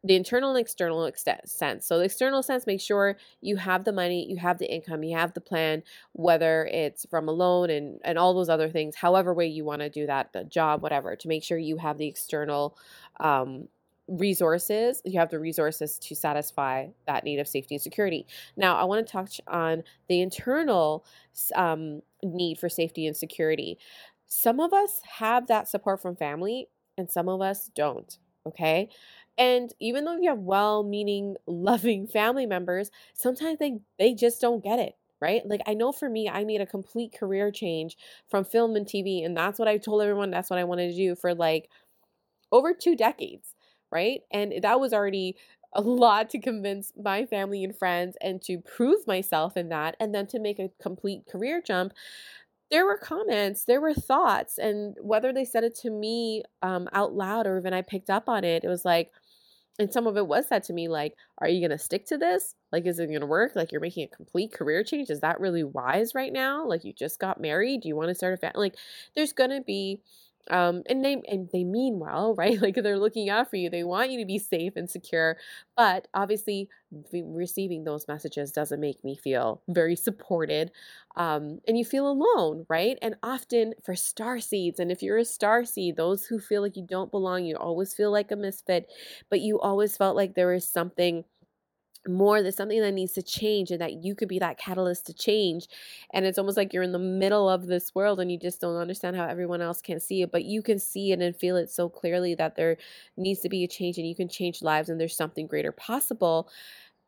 the 0.04 0.14
internal 0.14 0.50
and 0.50 0.60
external 0.60 1.10
sense. 1.14 1.86
So 1.86 1.98
the 1.98 2.04
external 2.04 2.42
sense, 2.42 2.66
make 2.66 2.80
sure 2.80 3.16
you 3.40 3.56
have 3.56 3.84
the 3.84 3.92
money, 3.92 4.30
you 4.30 4.36
have 4.36 4.58
the 4.58 4.70
income, 4.72 5.02
you 5.02 5.16
have 5.16 5.32
the 5.32 5.40
plan, 5.40 5.82
whether 6.12 6.66
it's 6.66 7.06
from 7.08 7.26
a 7.26 7.32
loan 7.32 7.70
and 7.70 8.00
and 8.04 8.18
all 8.18 8.34
those 8.34 8.50
other 8.50 8.68
things, 8.68 8.96
however 8.96 9.32
way 9.32 9.46
you 9.46 9.64
want 9.64 9.80
to 9.80 9.88
do 9.88 10.06
that, 10.06 10.32
the 10.34 10.44
job, 10.44 10.82
whatever, 10.82 11.16
to 11.16 11.28
make 11.28 11.42
sure 11.42 11.56
you 11.56 11.78
have 11.78 11.96
the 11.96 12.06
external 12.06 12.76
um, 13.18 13.66
resources. 14.06 15.00
You 15.06 15.18
have 15.18 15.30
the 15.30 15.40
resources 15.40 15.98
to 16.00 16.14
satisfy 16.14 16.88
that 17.06 17.24
need 17.24 17.40
of 17.40 17.48
safety 17.48 17.76
and 17.76 17.82
security. 17.82 18.26
Now, 18.58 18.76
I 18.76 18.84
want 18.84 19.06
to 19.06 19.10
touch 19.10 19.40
on 19.48 19.84
the 20.08 20.20
internal 20.20 21.06
um, 21.54 22.02
need 22.22 22.58
for 22.58 22.68
safety 22.68 23.06
and 23.06 23.16
security. 23.16 23.78
Some 24.26 24.60
of 24.60 24.74
us 24.74 25.00
have 25.18 25.46
that 25.46 25.68
support 25.68 26.02
from 26.02 26.16
family, 26.16 26.68
and 26.98 27.10
some 27.10 27.28
of 27.28 27.40
us 27.40 27.70
don't. 27.74 28.18
Okay. 28.46 28.90
And 29.36 29.72
even 29.80 30.04
though 30.04 30.16
you 30.16 30.28
have 30.28 30.38
well-meaning, 30.38 31.36
loving 31.46 32.06
family 32.06 32.46
members, 32.46 32.90
sometimes 33.14 33.58
they 33.58 33.80
they 33.98 34.14
just 34.14 34.40
don't 34.40 34.62
get 34.62 34.78
it, 34.78 34.94
right? 35.20 35.42
Like 35.46 35.62
I 35.66 35.74
know 35.74 35.92
for 35.92 36.08
me, 36.08 36.28
I 36.28 36.44
made 36.44 36.60
a 36.60 36.66
complete 36.66 37.12
career 37.18 37.50
change 37.50 37.96
from 38.28 38.44
film 38.44 38.76
and 38.76 38.86
TV, 38.86 39.22
and 39.22 39.36
that's 39.36 39.58
what 39.58 39.68
I 39.68 39.78
told 39.78 40.02
everyone 40.02 40.30
that's 40.30 40.50
what 40.50 40.58
I 40.58 40.64
wanted 40.64 40.90
to 40.90 40.96
do 40.96 41.14
for 41.16 41.34
like 41.34 41.68
over 42.52 42.72
2 42.72 42.96
decades, 42.96 43.54
right? 43.90 44.20
And 44.32 44.54
that 44.62 44.80
was 44.80 44.92
already 44.92 45.36
a 45.74 45.80
lot 45.82 46.30
to 46.30 46.40
convince 46.40 46.92
my 47.02 47.26
family 47.26 47.64
and 47.64 47.76
friends 47.76 48.16
and 48.20 48.40
to 48.42 48.58
prove 48.60 49.06
myself 49.06 49.56
in 49.56 49.68
that 49.70 49.96
and 50.00 50.14
then 50.14 50.26
to 50.28 50.38
make 50.38 50.58
a 50.58 50.70
complete 50.80 51.26
career 51.30 51.62
jump 51.64 51.92
there 52.70 52.84
were 52.86 52.98
comments, 52.98 53.64
there 53.64 53.80
were 53.80 53.94
thoughts, 53.94 54.58
and 54.58 54.96
whether 55.00 55.32
they 55.32 55.44
said 55.44 55.64
it 55.64 55.74
to 55.76 55.90
me 55.90 56.42
um, 56.62 56.88
out 56.92 57.14
loud 57.14 57.46
or 57.46 57.58
even 57.58 57.74
I 57.74 57.82
picked 57.82 58.10
up 58.10 58.28
on 58.28 58.42
it, 58.44 58.64
it 58.64 58.68
was 58.68 58.84
like, 58.84 59.12
and 59.78 59.92
some 59.92 60.06
of 60.06 60.16
it 60.16 60.26
was 60.26 60.46
said 60.48 60.62
to 60.64 60.72
me 60.72 60.88
like 60.88 61.14
are 61.38 61.48
you 61.48 61.60
going 61.60 61.76
to 61.76 61.82
stick 61.82 62.06
to 62.06 62.18
this? 62.18 62.54
Like 62.72 62.86
is 62.86 62.98
it 62.98 63.06
going 63.08 63.20
to 63.20 63.26
work? 63.26 63.52
Like 63.56 63.72
you're 63.72 63.80
making 63.80 64.04
a 64.04 64.16
complete 64.16 64.52
career 64.52 64.84
change? 64.84 65.10
Is 65.10 65.20
that 65.20 65.40
really 65.40 65.64
wise 65.64 66.14
right 66.14 66.32
now? 66.32 66.66
Like 66.66 66.84
you 66.84 66.92
just 66.92 67.18
got 67.20 67.40
married? 67.40 67.82
Do 67.82 67.88
you 67.88 67.96
want 67.96 68.08
to 68.10 68.14
start 68.14 68.34
a 68.34 68.36
family 68.36 68.68
like 68.68 68.76
there's 69.16 69.32
going 69.32 69.50
to 69.50 69.62
be 69.62 70.00
um 70.50 70.82
and 70.88 71.04
they 71.04 71.20
and 71.28 71.48
they 71.52 71.64
mean 71.64 71.98
well 71.98 72.34
right? 72.38 72.60
Like 72.60 72.76
they're 72.76 72.98
looking 72.98 73.28
out 73.30 73.50
for 73.50 73.56
you. 73.56 73.70
They 73.70 73.84
want 73.84 74.10
you 74.10 74.18
to 74.20 74.26
be 74.26 74.38
safe 74.38 74.74
and 74.76 74.88
secure 74.90 75.36
but 75.76 76.08
obviously 76.14 76.68
receiving 77.12 77.84
those 77.84 78.06
messages 78.06 78.52
doesn't 78.52 78.80
make 78.80 79.02
me 79.02 79.16
feel 79.16 79.62
very 79.68 79.96
supported 79.96 80.70
um 81.16 81.60
and 81.66 81.76
you 81.78 81.84
feel 81.84 82.08
alone 82.08 82.66
right? 82.68 82.98
And 83.02 83.16
often 83.22 83.74
for 83.82 83.94
star 83.96 84.40
seeds 84.40 84.78
and 84.80 84.90
if 84.92 85.02
you're 85.02 85.18
a 85.18 85.24
star 85.24 85.64
seed 85.64 85.96
those 85.96 86.26
who 86.26 86.38
feel 86.38 86.62
like 86.62 86.76
you 86.76 86.86
don't 86.88 87.10
belong 87.10 87.44
you 87.44 87.56
always 87.56 87.94
feel 87.94 88.10
like 88.12 88.30
a 88.30 88.36
misfit 88.36 88.86
but 89.30 89.40
you 89.40 89.60
always 89.60 89.96
felt 89.96 90.16
like 90.16 90.34
there 90.34 90.48
was 90.52 90.68
something 90.68 91.24
more 92.08 92.42
there's 92.42 92.56
something 92.56 92.80
that 92.80 92.92
needs 92.92 93.12
to 93.12 93.22
change 93.22 93.70
and 93.70 93.80
that 93.80 94.04
you 94.04 94.14
could 94.14 94.28
be 94.28 94.38
that 94.38 94.58
catalyst 94.58 95.06
to 95.06 95.14
change 95.14 95.68
and 96.12 96.26
it's 96.26 96.38
almost 96.38 96.56
like 96.56 96.72
you're 96.72 96.82
in 96.82 96.92
the 96.92 96.98
middle 96.98 97.48
of 97.48 97.66
this 97.66 97.94
world 97.94 98.20
and 98.20 98.30
you 98.30 98.38
just 98.38 98.60
don't 98.60 98.76
understand 98.76 99.16
how 99.16 99.26
everyone 99.26 99.60
else 99.60 99.80
can 99.80 99.98
see 99.98 100.22
it 100.22 100.30
but 100.30 100.44
you 100.44 100.62
can 100.62 100.78
see 100.78 101.12
it 101.12 101.20
and 101.20 101.36
feel 101.36 101.56
it 101.56 101.70
so 101.70 101.88
clearly 101.88 102.34
that 102.34 102.56
there 102.56 102.76
needs 103.16 103.40
to 103.40 103.48
be 103.48 103.64
a 103.64 103.68
change 103.68 103.98
and 103.98 104.06
you 104.06 104.14
can 104.14 104.28
change 104.28 104.62
lives 104.62 104.88
and 104.88 105.00
there's 105.00 105.16
something 105.16 105.46
greater 105.46 105.72
possible 105.72 106.48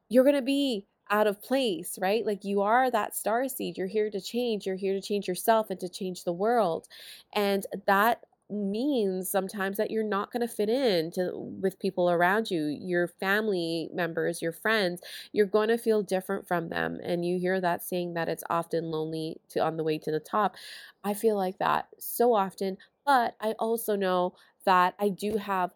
you're 0.08 0.24
going 0.24 0.36
to 0.36 0.42
be 0.42 0.84
out 1.10 1.26
of 1.26 1.40
place, 1.42 1.98
right? 2.00 2.26
Like 2.26 2.44
you 2.44 2.62
are 2.62 2.90
that 2.90 3.14
star 3.14 3.48
seed. 3.48 3.78
You're 3.78 3.86
here 3.86 4.10
to 4.10 4.20
change. 4.20 4.66
You're 4.66 4.76
here 4.76 4.94
to 4.94 5.00
change 5.00 5.28
yourself 5.28 5.70
and 5.70 5.78
to 5.80 5.88
change 5.88 6.24
the 6.24 6.32
world. 6.32 6.88
And 7.32 7.64
that 7.86 8.24
means 8.48 9.28
sometimes 9.30 9.76
that 9.76 9.90
you're 9.90 10.04
not 10.04 10.30
going 10.32 10.40
to 10.40 10.52
fit 10.52 10.68
in 10.68 11.10
to 11.10 11.30
with 11.34 11.78
people 11.80 12.08
around 12.08 12.48
you 12.50 12.66
your 12.80 13.08
family 13.08 13.88
members 13.92 14.40
your 14.40 14.52
friends 14.52 15.00
you're 15.32 15.46
going 15.46 15.68
to 15.68 15.76
feel 15.76 16.02
different 16.02 16.46
from 16.46 16.68
them 16.68 17.00
and 17.02 17.24
you 17.24 17.38
hear 17.40 17.60
that 17.60 17.82
saying 17.82 18.14
that 18.14 18.28
it's 18.28 18.44
often 18.48 18.90
lonely 18.90 19.36
to 19.48 19.58
on 19.60 19.76
the 19.76 19.82
way 19.84 19.98
to 19.98 20.12
the 20.12 20.20
top. 20.20 20.56
I 21.02 21.14
feel 21.14 21.36
like 21.36 21.58
that 21.58 21.88
so 21.98 22.34
often 22.34 22.76
but 23.04 23.34
i 23.40 23.52
also 23.58 23.96
know 23.96 24.34
that 24.64 24.94
i 24.98 25.08
do 25.08 25.36
have 25.36 25.72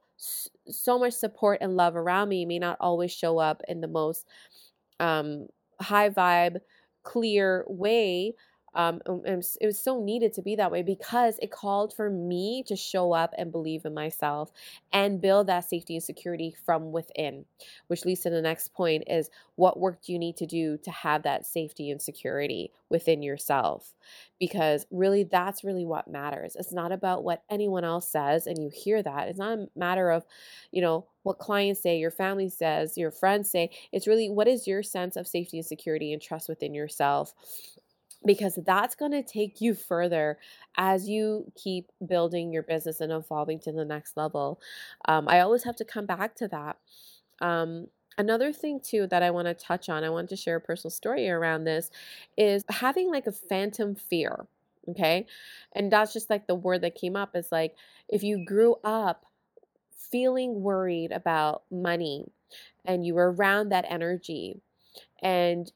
so 0.68 0.98
much 0.98 1.14
support 1.14 1.58
and 1.60 1.76
love 1.76 1.96
around 1.96 2.28
me 2.28 2.42
it 2.42 2.46
may 2.48 2.58
not 2.58 2.76
always 2.80 3.12
show 3.12 3.38
up 3.38 3.62
in 3.68 3.80
the 3.80 3.88
most 3.88 4.26
um, 4.98 5.46
high 5.80 6.10
vibe 6.10 6.58
clear 7.02 7.64
way 7.68 8.34
um, 8.74 9.00
it 9.24 9.66
was 9.66 9.78
so 9.78 10.02
needed 10.02 10.32
to 10.34 10.42
be 10.42 10.56
that 10.56 10.70
way 10.70 10.82
because 10.82 11.38
it 11.40 11.50
called 11.50 11.94
for 11.94 12.10
me 12.10 12.64
to 12.66 12.76
show 12.76 13.12
up 13.12 13.34
and 13.36 13.52
believe 13.52 13.84
in 13.84 13.94
myself 13.94 14.50
and 14.92 15.20
build 15.20 15.46
that 15.46 15.68
safety 15.68 15.96
and 15.96 16.04
security 16.04 16.54
from 16.64 16.92
within 16.92 17.44
which 17.88 18.04
leads 18.04 18.20
to 18.20 18.30
the 18.30 18.42
next 18.42 18.72
point 18.72 19.04
is 19.06 19.30
what 19.56 19.78
work 19.78 20.02
do 20.02 20.12
you 20.12 20.18
need 20.18 20.36
to 20.36 20.46
do 20.46 20.78
to 20.78 20.90
have 20.90 21.22
that 21.22 21.46
safety 21.46 21.90
and 21.90 22.00
security 22.00 22.72
within 22.88 23.22
yourself? 23.22 23.94
Because 24.38 24.86
really 24.90 25.24
that's 25.24 25.64
really 25.64 25.84
what 25.84 26.08
matters. 26.08 26.56
It's 26.56 26.72
not 26.72 26.92
about 26.92 27.24
what 27.24 27.42
anyone 27.50 27.84
else 27.84 28.10
says 28.10 28.46
and 28.46 28.62
you 28.62 28.70
hear 28.72 29.02
that. 29.02 29.28
It's 29.28 29.38
not 29.38 29.58
a 29.58 29.68
matter 29.76 30.10
of 30.10 30.24
you 30.70 30.80
know 30.80 31.06
what 31.22 31.38
clients 31.38 31.82
say 31.82 31.98
your 31.98 32.10
family 32.10 32.48
says 32.48 32.96
your 32.96 33.10
friends 33.10 33.50
say. 33.50 33.70
It's 33.92 34.06
really 34.06 34.30
what 34.30 34.48
is 34.48 34.66
your 34.66 34.82
sense 34.82 35.16
of 35.16 35.26
safety 35.26 35.58
and 35.58 35.66
security 35.66 36.12
and 36.12 36.22
trust 36.22 36.48
within 36.48 36.74
yourself 36.74 37.34
because 38.24 38.58
that's 38.66 38.94
going 38.94 39.12
to 39.12 39.22
take 39.22 39.60
you 39.60 39.74
further 39.74 40.38
as 40.76 41.08
you 41.08 41.50
keep 41.54 41.90
building 42.06 42.52
your 42.52 42.62
business 42.62 43.00
and 43.00 43.12
evolving 43.12 43.58
to 43.60 43.72
the 43.72 43.84
next 43.84 44.16
level. 44.16 44.60
Um, 45.06 45.28
I 45.28 45.40
always 45.40 45.64
have 45.64 45.76
to 45.76 45.84
come 45.84 46.06
back 46.06 46.34
to 46.36 46.48
that. 46.48 46.76
Um, 47.40 47.86
another 48.18 48.52
thing 48.52 48.80
too 48.80 49.06
that 49.06 49.22
I 49.22 49.30
want 49.30 49.48
to 49.48 49.54
touch 49.54 49.88
on, 49.88 50.04
I 50.04 50.10
want 50.10 50.28
to 50.30 50.36
share 50.36 50.56
a 50.56 50.60
personal 50.60 50.90
story 50.90 51.28
around 51.30 51.64
this, 51.64 51.90
is 52.36 52.64
having 52.68 53.10
like 53.10 53.26
a 53.26 53.32
phantom 53.32 53.94
fear. 53.94 54.46
Okay, 54.88 55.26
and 55.74 55.92
that's 55.92 56.12
just 56.12 56.30
like 56.30 56.46
the 56.46 56.54
word 56.54 56.80
that 56.80 56.94
came 56.94 57.14
up 57.14 57.36
is 57.36 57.52
like 57.52 57.74
if 58.08 58.22
you 58.22 58.44
grew 58.44 58.76
up 58.82 59.26
feeling 60.10 60.62
worried 60.62 61.12
about 61.12 61.62
money 61.70 62.32
and 62.84 63.04
you 63.04 63.14
were 63.14 63.32
around 63.32 63.68
that 63.68 63.84
energy 63.88 64.60
and 65.22 65.70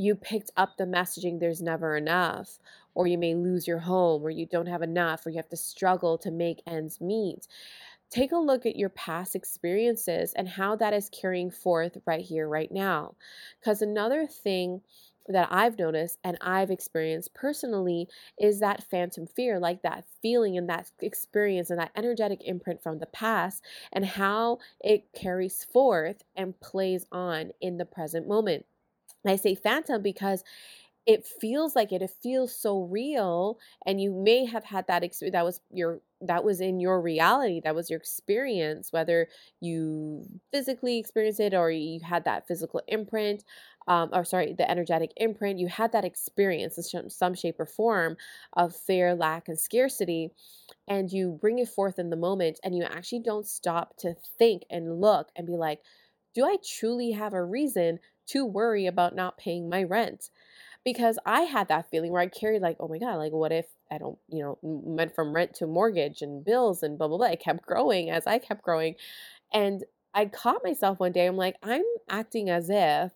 you 0.00 0.14
picked 0.14 0.50
up 0.56 0.76
the 0.76 0.84
messaging 0.84 1.38
there's 1.38 1.62
never 1.62 1.96
enough 1.96 2.58
or 2.94 3.06
you 3.06 3.18
may 3.18 3.34
lose 3.34 3.66
your 3.66 3.78
home 3.78 4.22
or 4.22 4.30
you 4.30 4.46
don't 4.46 4.66
have 4.66 4.82
enough 4.82 5.24
or 5.24 5.30
you 5.30 5.36
have 5.36 5.48
to 5.48 5.56
struggle 5.56 6.16
to 6.18 6.30
make 6.30 6.62
ends 6.66 7.00
meet 7.00 7.46
take 8.10 8.32
a 8.32 8.36
look 8.36 8.66
at 8.66 8.76
your 8.76 8.88
past 8.88 9.36
experiences 9.36 10.32
and 10.34 10.48
how 10.48 10.74
that 10.74 10.92
is 10.92 11.10
carrying 11.10 11.50
forth 11.50 11.98
right 12.06 12.24
here 12.24 12.48
right 12.48 12.72
now 12.72 13.14
because 13.60 13.82
another 13.82 14.26
thing 14.26 14.80
that 15.28 15.48
I've 15.50 15.78
noticed 15.78 16.18
and 16.24 16.36
I've 16.40 16.70
experienced 16.70 17.34
personally 17.34 18.08
is 18.38 18.60
that 18.60 18.82
phantom 18.82 19.26
fear, 19.26 19.60
like 19.60 19.82
that 19.82 20.04
feeling 20.20 20.56
and 20.56 20.68
that 20.68 20.90
experience 21.00 21.70
and 21.70 21.78
that 21.78 21.92
energetic 21.96 22.40
imprint 22.44 22.82
from 22.82 22.98
the 22.98 23.06
past, 23.06 23.62
and 23.92 24.04
how 24.04 24.58
it 24.80 25.12
carries 25.14 25.64
forth 25.64 26.22
and 26.34 26.58
plays 26.60 27.06
on 27.12 27.52
in 27.60 27.76
the 27.76 27.84
present 27.84 28.26
moment. 28.26 28.66
I 29.26 29.36
say 29.36 29.54
phantom 29.54 30.02
because 30.02 30.42
it 31.06 31.26
feels 31.26 31.74
like 31.74 31.92
it 31.92 32.02
it 32.02 32.10
feels 32.22 32.54
so 32.54 32.82
real 32.82 33.58
and 33.86 34.00
you 34.00 34.10
may 34.12 34.44
have 34.44 34.64
had 34.64 34.86
that 34.86 35.02
experience 35.02 35.32
that 35.32 35.44
was 35.44 35.60
your 35.70 36.00
that 36.20 36.44
was 36.44 36.60
in 36.60 36.78
your 36.78 37.00
reality 37.00 37.60
that 37.64 37.74
was 37.74 37.88
your 37.88 37.96
experience 37.98 38.92
whether 38.92 39.26
you 39.60 40.24
physically 40.52 40.98
experienced 40.98 41.40
it 41.40 41.54
or 41.54 41.70
you 41.70 42.00
had 42.00 42.24
that 42.24 42.46
physical 42.46 42.82
imprint 42.86 43.44
um, 43.88 44.10
or 44.12 44.24
sorry 44.24 44.52
the 44.52 44.70
energetic 44.70 45.12
imprint 45.16 45.58
you 45.58 45.68
had 45.68 45.90
that 45.92 46.04
experience 46.04 46.76
in 46.94 47.10
some 47.10 47.34
shape 47.34 47.58
or 47.58 47.66
form 47.66 48.16
of 48.52 48.76
fear 48.76 49.14
lack 49.14 49.48
and 49.48 49.58
scarcity 49.58 50.30
and 50.88 51.12
you 51.12 51.30
bring 51.40 51.58
it 51.58 51.68
forth 51.68 51.98
in 51.98 52.10
the 52.10 52.16
moment 52.16 52.58
and 52.64 52.76
you 52.76 52.82
actually 52.84 53.20
don't 53.20 53.46
stop 53.46 53.96
to 53.96 54.14
think 54.38 54.64
and 54.70 55.00
look 55.00 55.30
and 55.36 55.46
be 55.46 55.56
like 55.56 55.80
do 56.34 56.44
i 56.44 56.56
truly 56.64 57.12
have 57.12 57.32
a 57.32 57.44
reason 57.44 57.98
to 58.32 58.44
worry 58.44 58.86
about 58.86 59.14
not 59.14 59.38
paying 59.38 59.68
my 59.68 59.82
rent 59.82 60.30
because 60.84 61.18
I 61.26 61.42
had 61.42 61.68
that 61.68 61.90
feeling 61.90 62.12
where 62.12 62.22
I 62.22 62.28
carried 62.28 62.62
like, 62.62 62.76
oh 62.80 62.88
my 62.88 62.98
god, 62.98 63.16
like 63.16 63.32
what 63.32 63.52
if 63.52 63.66
I 63.90 63.98
don't, 63.98 64.18
you 64.28 64.42
know, 64.42 64.58
went 64.62 65.14
from 65.14 65.34
rent 65.34 65.54
to 65.56 65.66
mortgage 65.66 66.22
and 66.22 66.44
bills 66.44 66.82
and 66.82 66.96
blah 66.96 67.08
blah 67.08 67.18
blah. 67.18 67.26
It 67.28 67.40
kept 67.40 67.66
growing 67.66 68.10
as 68.10 68.26
I 68.26 68.38
kept 68.38 68.62
growing, 68.62 68.94
and 69.52 69.84
I 70.14 70.26
caught 70.26 70.64
myself 70.64 70.98
one 71.00 71.12
day. 71.12 71.26
I'm 71.26 71.36
like, 71.36 71.56
I'm 71.62 71.84
acting 72.08 72.50
as 72.50 72.70
if 72.70 73.12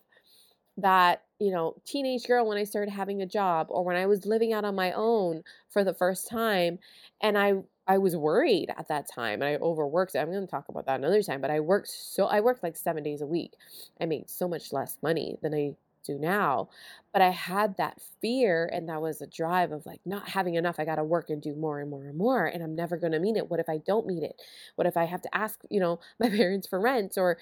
that 0.77 1.23
you 1.39 1.51
know 1.51 1.75
teenage 1.85 2.25
girl 2.25 2.45
when 2.47 2.57
I 2.57 2.63
started 2.65 2.91
having 2.91 3.21
a 3.21 3.25
job 3.25 3.67
or 3.69 3.83
when 3.83 3.95
I 3.95 4.05
was 4.05 4.25
living 4.25 4.53
out 4.53 4.65
on 4.65 4.75
my 4.75 4.91
own 4.91 5.43
for 5.69 5.83
the 5.83 5.93
first 5.93 6.29
time, 6.29 6.79
and 7.21 7.37
I 7.37 7.53
I 7.87 7.97
was 7.99 8.15
worried 8.15 8.73
at 8.77 8.87
that 8.87 9.07
time 9.07 9.41
and 9.41 9.45
I 9.45 9.55
overworked. 9.57 10.15
I'm 10.15 10.31
going 10.31 10.41
to 10.41 10.47
talk 10.49 10.69
about 10.69 10.85
that 10.87 10.99
another 10.99 11.21
time, 11.21 11.41
but 11.41 11.51
I 11.51 11.59
worked 11.59 11.87
so 11.89 12.25
I 12.25 12.39
worked 12.41 12.63
like 12.63 12.75
7 12.77 13.03
days 13.03 13.21
a 13.21 13.27
week. 13.27 13.53
I 14.01 14.05
made 14.05 14.29
so 14.29 14.47
much 14.47 14.73
less 14.73 14.97
money 15.03 15.37
than 15.41 15.53
I 15.53 15.75
do 16.03 16.17
now. 16.17 16.69
But 17.13 17.21
I 17.21 17.29
had 17.29 17.77
that 17.77 17.99
fear 18.21 18.69
and 18.71 18.89
that 18.89 19.01
was 19.01 19.21
a 19.21 19.27
drive 19.27 19.71
of 19.71 19.85
like 19.85 20.01
not 20.05 20.29
having 20.29 20.55
enough. 20.55 20.79
I 20.79 20.85
got 20.85 20.95
to 20.95 21.03
work 21.03 21.29
and 21.29 21.41
do 21.41 21.55
more 21.55 21.79
and 21.79 21.89
more 21.89 22.05
and 22.05 22.17
more. 22.17 22.45
And 22.45 22.63
I'm 22.63 22.75
never 22.75 22.97
going 22.97 23.13
to 23.13 23.19
meet 23.19 23.37
it. 23.37 23.49
What 23.49 23.59
if 23.59 23.69
I 23.69 23.77
don't 23.77 24.07
meet 24.07 24.23
it? 24.23 24.41
What 24.75 24.87
if 24.87 24.97
I 24.97 25.05
have 25.05 25.21
to 25.21 25.35
ask, 25.35 25.61
you 25.69 25.79
know, 25.79 25.99
my 26.19 26.29
parents 26.29 26.67
for 26.67 26.79
rent 26.79 27.17
or 27.17 27.37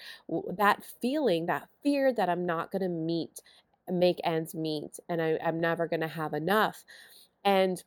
that 0.56 0.84
feeling, 1.00 1.46
that 1.46 1.68
fear 1.82 2.12
that 2.12 2.28
I'm 2.28 2.44
not 2.46 2.70
going 2.70 2.82
to 2.82 2.88
meet, 2.88 3.40
make 3.88 4.20
ends 4.24 4.54
meet 4.54 4.98
and 5.08 5.22
I, 5.22 5.38
I'm 5.44 5.60
never 5.60 5.86
going 5.88 6.00
to 6.00 6.08
have 6.08 6.34
enough. 6.34 6.84
And 7.44 7.82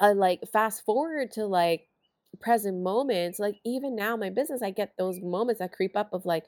I 0.00 0.12
like 0.12 0.40
fast 0.52 0.84
forward 0.84 1.30
to 1.32 1.46
like 1.46 1.88
present 2.40 2.82
moments, 2.82 3.38
like 3.38 3.56
even 3.64 3.96
now, 3.96 4.16
my 4.16 4.30
business, 4.30 4.62
I 4.62 4.70
get 4.70 4.94
those 4.98 5.20
moments 5.20 5.58
that 5.60 5.72
creep 5.72 5.96
up 5.96 6.12
of 6.12 6.26
like, 6.26 6.44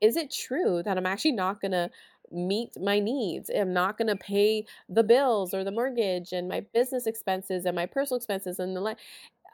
is 0.00 0.16
it 0.16 0.30
true 0.32 0.82
that 0.84 0.96
I'm 0.98 1.06
actually 1.06 1.32
not 1.32 1.60
gonna 1.60 1.90
meet 2.30 2.70
my 2.80 3.00
needs? 3.00 3.50
I'm 3.54 3.72
not 3.72 3.98
gonna 3.98 4.16
pay 4.16 4.66
the 4.88 5.02
bills 5.04 5.52
or 5.54 5.64
the 5.64 5.72
mortgage 5.72 6.32
and 6.32 6.48
my 6.48 6.60
business 6.72 7.06
expenses 7.06 7.64
and 7.66 7.76
my 7.76 7.86
personal 7.86 8.16
expenses 8.18 8.58
and 8.58 8.76
the 8.76 8.80
like, 8.80 8.98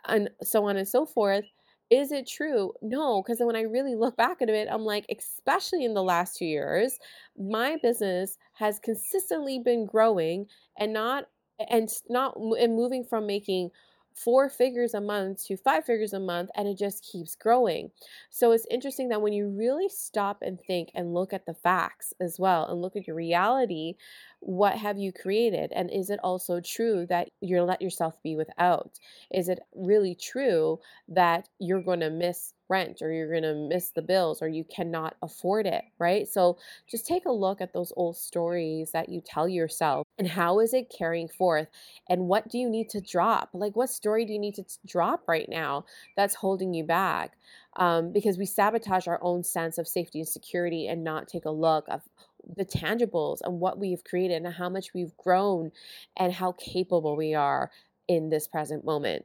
and 0.06 0.30
so 0.42 0.64
on 0.66 0.76
and 0.76 0.88
so 0.88 1.06
forth. 1.06 1.44
Is 1.90 2.12
it 2.12 2.26
true? 2.28 2.72
No, 2.82 3.22
because 3.22 3.40
when 3.40 3.56
I 3.56 3.62
really 3.62 3.96
look 3.96 4.16
back 4.16 4.40
at 4.40 4.48
it, 4.48 4.68
I'm 4.70 4.84
like, 4.84 5.06
especially 5.16 5.84
in 5.84 5.94
the 5.94 6.04
last 6.04 6.36
two 6.36 6.44
years, 6.44 6.98
my 7.36 7.78
business 7.82 8.38
has 8.54 8.78
consistently 8.78 9.58
been 9.58 9.86
growing 9.86 10.46
and 10.78 10.92
not 10.92 11.26
and 11.68 11.88
not 12.08 12.36
and 12.36 12.74
moving 12.74 13.04
from 13.04 13.26
making 13.26 13.70
four 14.14 14.48
figures 14.50 14.92
a 14.92 15.00
month 15.00 15.44
to 15.46 15.56
five 15.56 15.84
figures 15.84 16.12
a 16.12 16.20
month 16.20 16.50
and 16.56 16.68
it 16.68 16.76
just 16.76 17.02
keeps 17.04 17.36
growing. 17.36 17.90
So 18.30 18.52
it's 18.52 18.66
interesting 18.70 19.08
that 19.08 19.22
when 19.22 19.32
you 19.32 19.48
really 19.48 19.88
stop 19.88 20.42
and 20.42 20.60
think 20.60 20.90
and 20.94 21.14
look 21.14 21.32
at 21.32 21.46
the 21.46 21.54
facts 21.54 22.12
as 22.20 22.38
well 22.38 22.66
and 22.66 22.82
look 22.82 22.96
at 22.96 23.06
your 23.06 23.16
reality, 23.16 23.94
what 24.40 24.76
have 24.76 24.98
you 24.98 25.12
created? 25.12 25.70
And 25.72 25.90
is 25.90 26.10
it 26.10 26.18
also 26.22 26.60
true 26.60 27.06
that 27.08 27.28
you're 27.40 27.62
let 27.62 27.82
yourself 27.82 28.14
be 28.22 28.36
without? 28.36 28.98
Is 29.30 29.48
it 29.48 29.60
really 29.74 30.14
true 30.14 30.80
that 31.08 31.48
you're 31.58 31.82
going 31.82 32.00
to 32.00 32.10
miss 32.10 32.54
rent 32.70 33.02
or 33.02 33.12
you're 33.12 33.30
going 33.30 33.42
to 33.42 33.68
miss 33.68 33.90
the 33.90 34.00
bills 34.00 34.40
or 34.40 34.48
you 34.48 34.64
cannot 34.64 35.16
afford 35.22 35.66
it, 35.66 35.82
right? 35.98 36.26
So 36.26 36.56
just 36.88 37.06
take 37.06 37.26
a 37.26 37.32
look 37.32 37.60
at 37.60 37.72
those 37.72 37.92
old 37.96 38.16
stories 38.16 38.92
that 38.92 39.08
you 39.08 39.20
tell 39.20 39.48
yourself 39.48 40.06
and 40.18 40.28
how 40.28 40.60
is 40.60 40.72
it 40.72 40.94
carrying 40.96 41.28
forth 41.28 41.68
and 42.08 42.28
what 42.28 42.48
do 42.48 42.58
you 42.58 42.70
need 42.70 42.88
to 42.90 43.00
drop? 43.00 43.50
Like 43.52 43.74
what 43.76 43.90
story 43.90 44.24
do 44.24 44.32
you 44.32 44.38
need 44.38 44.54
to 44.54 44.64
drop 44.86 45.26
right 45.28 45.48
now 45.48 45.84
that's 46.16 46.36
holding 46.36 46.72
you 46.72 46.84
back? 46.84 47.36
Um, 47.76 48.12
because 48.12 48.38
we 48.38 48.46
sabotage 48.46 49.06
our 49.06 49.18
own 49.22 49.42
sense 49.42 49.76
of 49.76 49.86
safety 49.86 50.20
and 50.20 50.28
security 50.28 50.86
and 50.86 51.04
not 51.04 51.28
take 51.28 51.44
a 51.44 51.50
look 51.50 51.84
of 51.88 52.02
the 52.56 52.64
tangibles 52.64 53.38
and 53.42 53.60
what 53.60 53.78
we've 53.78 54.04
created 54.04 54.44
and 54.44 54.54
how 54.54 54.68
much 54.68 54.94
we've 54.94 55.16
grown 55.16 55.70
and 56.16 56.32
how 56.32 56.52
capable 56.52 57.16
we 57.16 57.34
are 57.34 57.70
in 58.08 58.30
this 58.30 58.48
present 58.48 58.84
moment. 58.84 59.24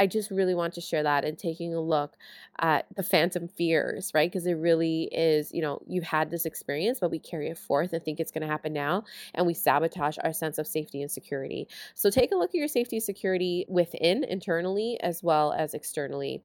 I 0.00 0.06
just 0.06 0.30
really 0.30 0.54
want 0.54 0.72
to 0.74 0.80
share 0.80 1.02
that 1.02 1.26
and 1.26 1.38
taking 1.38 1.74
a 1.74 1.80
look 1.80 2.16
at 2.58 2.86
the 2.96 3.02
phantom 3.02 3.48
fears, 3.48 4.10
right? 4.14 4.30
Because 4.30 4.46
it 4.46 4.54
really 4.54 5.10
is, 5.12 5.52
you 5.52 5.60
know, 5.60 5.82
you've 5.86 6.04
had 6.04 6.30
this 6.30 6.46
experience, 6.46 6.98
but 6.98 7.10
we 7.10 7.18
carry 7.18 7.48
it 7.48 7.58
forth 7.58 7.92
and 7.92 8.02
think 8.02 8.18
it's 8.18 8.30
going 8.30 8.40
to 8.40 8.48
happen 8.48 8.72
now, 8.72 9.04
and 9.34 9.46
we 9.46 9.52
sabotage 9.52 10.16
our 10.24 10.32
sense 10.32 10.56
of 10.56 10.66
safety 10.66 11.02
and 11.02 11.10
security. 11.10 11.68
So 11.94 12.08
take 12.08 12.32
a 12.32 12.34
look 12.34 12.50
at 12.50 12.54
your 12.54 12.66
safety 12.66 12.96
and 12.96 13.02
security 13.02 13.66
within, 13.68 14.24
internally, 14.24 14.98
as 15.02 15.22
well 15.22 15.52
as 15.52 15.74
externally. 15.74 16.42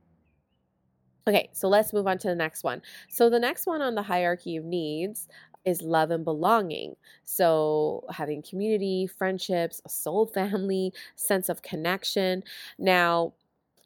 Okay, 1.28 1.50
so 1.54 1.70
let's 1.70 1.94
move 1.94 2.08
on 2.08 2.18
to 2.20 2.28
the 2.28 2.36
next 2.36 2.64
one. 2.64 2.82
So, 3.10 3.32
the 3.32 3.40
next 3.40 3.66
one 3.66 3.82
on 3.82 3.96
the 3.96 4.04
hierarchy 4.04 4.58
of 4.58 4.66
needs 4.66 5.28
is 5.66 5.82
love 5.82 6.12
and 6.12 6.24
belonging. 6.26 6.96
So, 7.26 8.06
having 8.10 8.42
community, 8.44 9.08
friendships, 9.08 9.82
a 9.86 9.90
soul 9.90 10.26
family, 10.34 10.94
sense 11.16 11.50
of 11.50 11.62
connection. 11.62 12.44
Now, 12.78 13.34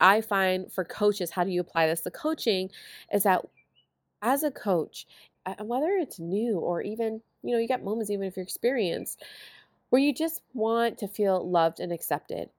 I 0.01 0.21
find 0.21 0.71
for 0.71 0.83
coaches, 0.85 1.31
how 1.31 1.43
do 1.43 1.51
you 1.51 1.61
apply 1.61 1.87
this 1.87 2.01
to 2.01 2.11
coaching? 2.11 2.69
Is 3.13 3.23
that 3.23 3.45
as 4.21 4.43
a 4.43 4.51
coach, 4.51 5.07
whether 5.59 5.89
it's 5.91 6.19
new 6.19 6.59
or 6.59 6.81
even, 6.81 7.21
you 7.43 7.53
know, 7.53 7.59
you 7.59 7.67
get 7.67 7.83
moments, 7.83 8.09
even 8.11 8.27
if 8.27 8.35
you're 8.35 8.43
experienced, 8.43 9.23
where 9.89 10.01
you 10.01 10.13
just 10.13 10.41
want 10.53 10.97
to 10.99 11.07
feel 11.07 11.49
loved 11.49 11.79
and 11.79 11.91
accepted 11.91 12.49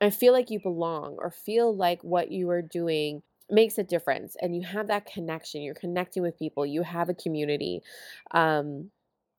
and 0.00 0.14
feel 0.14 0.32
like 0.32 0.50
you 0.50 0.60
belong 0.60 1.16
or 1.18 1.30
feel 1.30 1.74
like 1.74 2.02
what 2.04 2.30
you 2.30 2.50
are 2.50 2.62
doing 2.62 3.22
makes 3.50 3.78
a 3.78 3.84
difference 3.84 4.36
and 4.40 4.56
you 4.56 4.62
have 4.64 4.88
that 4.88 5.06
connection 5.06 5.62
you're 5.62 5.74
connecting 5.74 6.22
with 6.22 6.38
people 6.38 6.66
you 6.66 6.82
have 6.82 7.08
a 7.08 7.14
community 7.14 7.80
um 8.32 8.90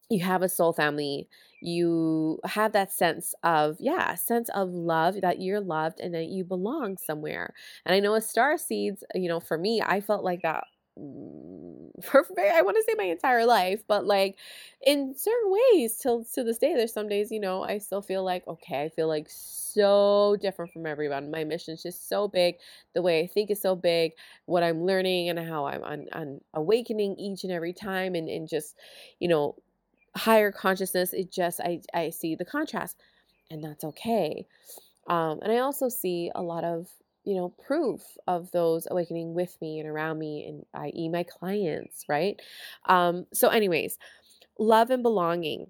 you 0.10 0.24
have 0.24 0.42
a 0.42 0.50
soul 0.50 0.74
family 0.74 1.28
you 1.62 2.40
have 2.46 2.72
that 2.74 2.92
sense 2.92 3.34
of 3.44 3.78
yeah 3.80 4.16
sense 4.16 4.50
of 4.50 4.70
love 4.70 5.22
that 5.22 5.42
you're 5.42 5.60
loved 5.62 6.00
and 6.00 6.14
that 6.14 6.28
you 6.28 6.44
belong 6.44 6.98
somewhere. 6.98 7.54
And 7.86 7.96
i 7.96 8.00
know 8.00 8.14
as 8.16 8.30
star 8.30 8.58
seeds 8.58 9.04
you 9.16 9.28
know 9.28 9.40
for 9.40 9.58
me 9.58 9.82
i 9.86 10.02
felt 10.02 10.24
like 10.24 10.42
that 10.44 10.66
for 12.04 12.26
I 12.40 12.62
want 12.62 12.78
to 12.78 12.84
say 12.88 12.96
my 12.98 13.06
entire 13.06 13.46
life, 13.46 13.84
but 13.88 14.06
like 14.06 14.38
in 14.86 15.16
certain 15.16 15.52
ways 15.74 15.98
till 15.98 16.24
to 16.36 16.44
this 16.44 16.58
day, 16.58 16.74
there's 16.76 16.94
some 16.94 17.10
days, 17.10 17.32
you 17.32 17.40
know, 17.40 17.64
I 17.64 17.78
still 17.80 18.02
feel 18.02 18.24
like, 18.24 18.48
okay, 18.48 18.84
I 18.84 18.90
feel 18.90 19.08
like 19.08 19.28
so 19.30 20.38
different 20.40 20.72
from 20.74 20.86
everyone. 20.86 21.32
My 21.32 21.44
mission 21.44 21.74
is 21.74 21.84
just 21.84 22.08
so 22.08 22.28
big. 22.28 22.56
The 22.94 23.02
way 23.02 23.22
I 23.22 23.28
think 23.28 23.50
is 23.52 23.62
so 23.62 23.76
big, 23.76 24.14
what 24.46 24.64
I'm 24.64 24.86
learning 24.86 25.30
and 25.30 25.40
how 25.40 25.66
I'm 25.66 25.84
on 25.84 26.42
awakening 26.54 27.16
each 27.18 27.44
and 27.44 27.52
every 27.52 27.74
time 27.74 28.16
and, 28.16 28.30
and 28.30 28.48
just, 28.48 28.76
you 29.20 29.28
know, 29.28 29.56
higher 30.16 30.52
consciousness. 30.52 31.14
It 31.14 31.32
just 31.32 31.60
I 31.60 31.82
I 31.94 32.10
see 32.10 32.36
the 32.36 32.46
contrast 32.46 32.98
and 33.52 33.64
that's 33.64 33.84
okay. 33.84 34.46
Um, 35.08 35.40
and 35.42 35.52
I 35.52 35.60
also 35.60 35.90
see 35.90 36.32
a 36.36 36.42
lot 36.42 36.64
of 36.64 36.88
you 37.28 37.36
know, 37.36 37.50
proof 37.50 38.02
of 38.26 38.52
those 38.52 38.88
awakening 38.90 39.34
with 39.34 39.58
me 39.62 39.80
and 39.80 39.90
around 39.90 40.20
me, 40.20 40.46
and 40.48 40.66
i.e., 40.74 41.10
my 41.10 41.24
clients, 41.24 42.06
right? 42.08 42.42
Um, 42.88 43.26
so, 43.34 43.50
anyways, 43.50 43.98
love 44.60 44.90
and 44.92 45.04
belonging. 45.04 45.68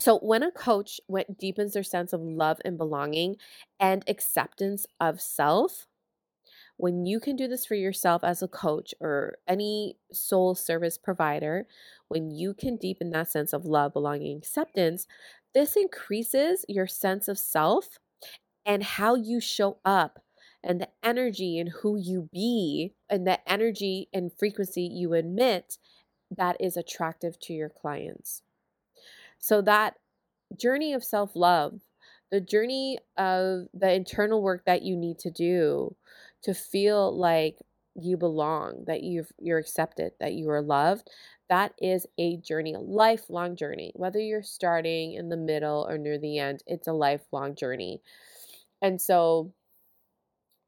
So, 0.00 0.18
when 0.18 0.42
a 0.42 0.52
coach 0.52 1.00
went, 1.08 1.38
deepens 1.38 1.74
their 1.74 1.82
sense 1.82 2.12
of 2.12 2.20
love 2.22 2.58
and 2.64 2.78
belonging 2.78 3.36
and 3.80 4.04
acceptance 4.08 4.86
of 5.00 5.20
self, 5.20 5.86
when 6.76 7.06
you 7.06 7.20
can 7.20 7.36
do 7.36 7.48
this 7.48 7.66
for 7.66 7.74
yourself 7.74 8.24
as 8.24 8.42
a 8.42 8.48
coach 8.48 8.94
or 9.00 9.38
any 9.48 9.96
soul 10.12 10.54
service 10.54 10.98
provider, 10.98 11.66
when 12.08 12.30
you 12.30 12.54
can 12.54 12.76
deepen 12.76 13.10
that 13.10 13.30
sense 13.30 13.52
of 13.52 13.64
love, 13.64 13.92
belonging, 13.92 14.38
acceptance, 14.38 15.06
this 15.54 15.76
increases 15.76 16.64
your 16.68 16.86
sense 16.86 17.28
of 17.28 17.38
self 17.38 17.98
and 18.66 18.82
how 18.82 19.14
you 19.14 19.40
show 19.40 19.78
up 19.84 20.21
and 20.62 20.80
the 20.80 20.88
energy 21.02 21.58
and 21.58 21.70
who 21.82 21.96
you 21.96 22.28
be 22.32 22.94
and 23.10 23.26
the 23.26 23.38
energy 23.50 24.08
and 24.12 24.32
frequency 24.38 24.82
you 24.82 25.12
emit 25.12 25.78
that 26.36 26.56
is 26.60 26.76
attractive 26.76 27.38
to 27.40 27.52
your 27.52 27.68
clients. 27.68 28.42
So 29.38 29.60
that 29.62 29.94
journey 30.56 30.92
of 30.92 31.04
self-love, 31.04 31.80
the 32.30 32.40
journey 32.40 32.98
of 33.16 33.66
the 33.74 33.92
internal 33.92 34.42
work 34.42 34.64
that 34.64 34.82
you 34.82 34.96
need 34.96 35.18
to 35.20 35.30
do 35.30 35.96
to 36.42 36.54
feel 36.54 37.16
like 37.16 37.58
you 37.94 38.16
belong, 38.16 38.84
that 38.86 39.02
you 39.02 39.26
you're 39.38 39.58
accepted, 39.58 40.12
that 40.18 40.32
you 40.32 40.48
are 40.48 40.62
loved, 40.62 41.10
that 41.50 41.74
is 41.78 42.06
a 42.18 42.38
journey, 42.38 42.72
a 42.72 42.78
lifelong 42.78 43.54
journey. 43.54 43.92
Whether 43.94 44.18
you're 44.18 44.42
starting 44.42 45.12
in 45.12 45.28
the 45.28 45.36
middle 45.36 45.86
or 45.86 45.98
near 45.98 46.18
the 46.18 46.38
end, 46.38 46.62
it's 46.66 46.88
a 46.88 46.92
lifelong 46.94 47.54
journey. 47.54 48.00
And 48.80 48.98
so 48.98 49.52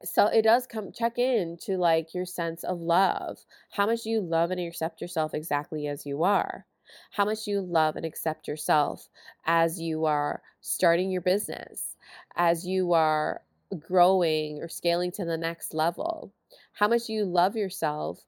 so 0.03 0.27
it 0.27 0.43
does 0.43 0.67
come 0.67 0.91
check 0.91 1.17
in 1.17 1.57
to 1.63 1.77
like 1.77 2.13
your 2.13 2.25
sense 2.25 2.63
of 2.63 2.79
love. 2.79 3.39
How 3.71 3.85
much 3.85 4.03
do 4.03 4.09
you 4.09 4.21
love 4.21 4.51
and 4.51 4.59
accept 4.59 5.01
yourself 5.01 5.33
exactly 5.33 5.87
as 5.87 6.05
you 6.05 6.23
are? 6.23 6.65
How 7.11 7.25
much 7.25 7.45
do 7.45 7.51
you 7.51 7.61
love 7.61 7.95
and 7.95 8.05
accept 8.05 8.47
yourself 8.47 9.09
as 9.45 9.79
you 9.79 10.05
are 10.05 10.41
starting 10.61 11.09
your 11.11 11.21
business, 11.21 11.95
as 12.35 12.65
you 12.65 12.93
are 12.93 13.41
growing 13.79 14.59
or 14.61 14.67
scaling 14.67 15.11
to 15.13 15.25
the 15.25 15.37
next 15.37 15.73
level? 15.73 16.33
How 16.73 16.87
much 16.87 17.07
do 17.07 17.13
you 17.13 17.25
love 17.25 17.55
yourself 17.55 18.25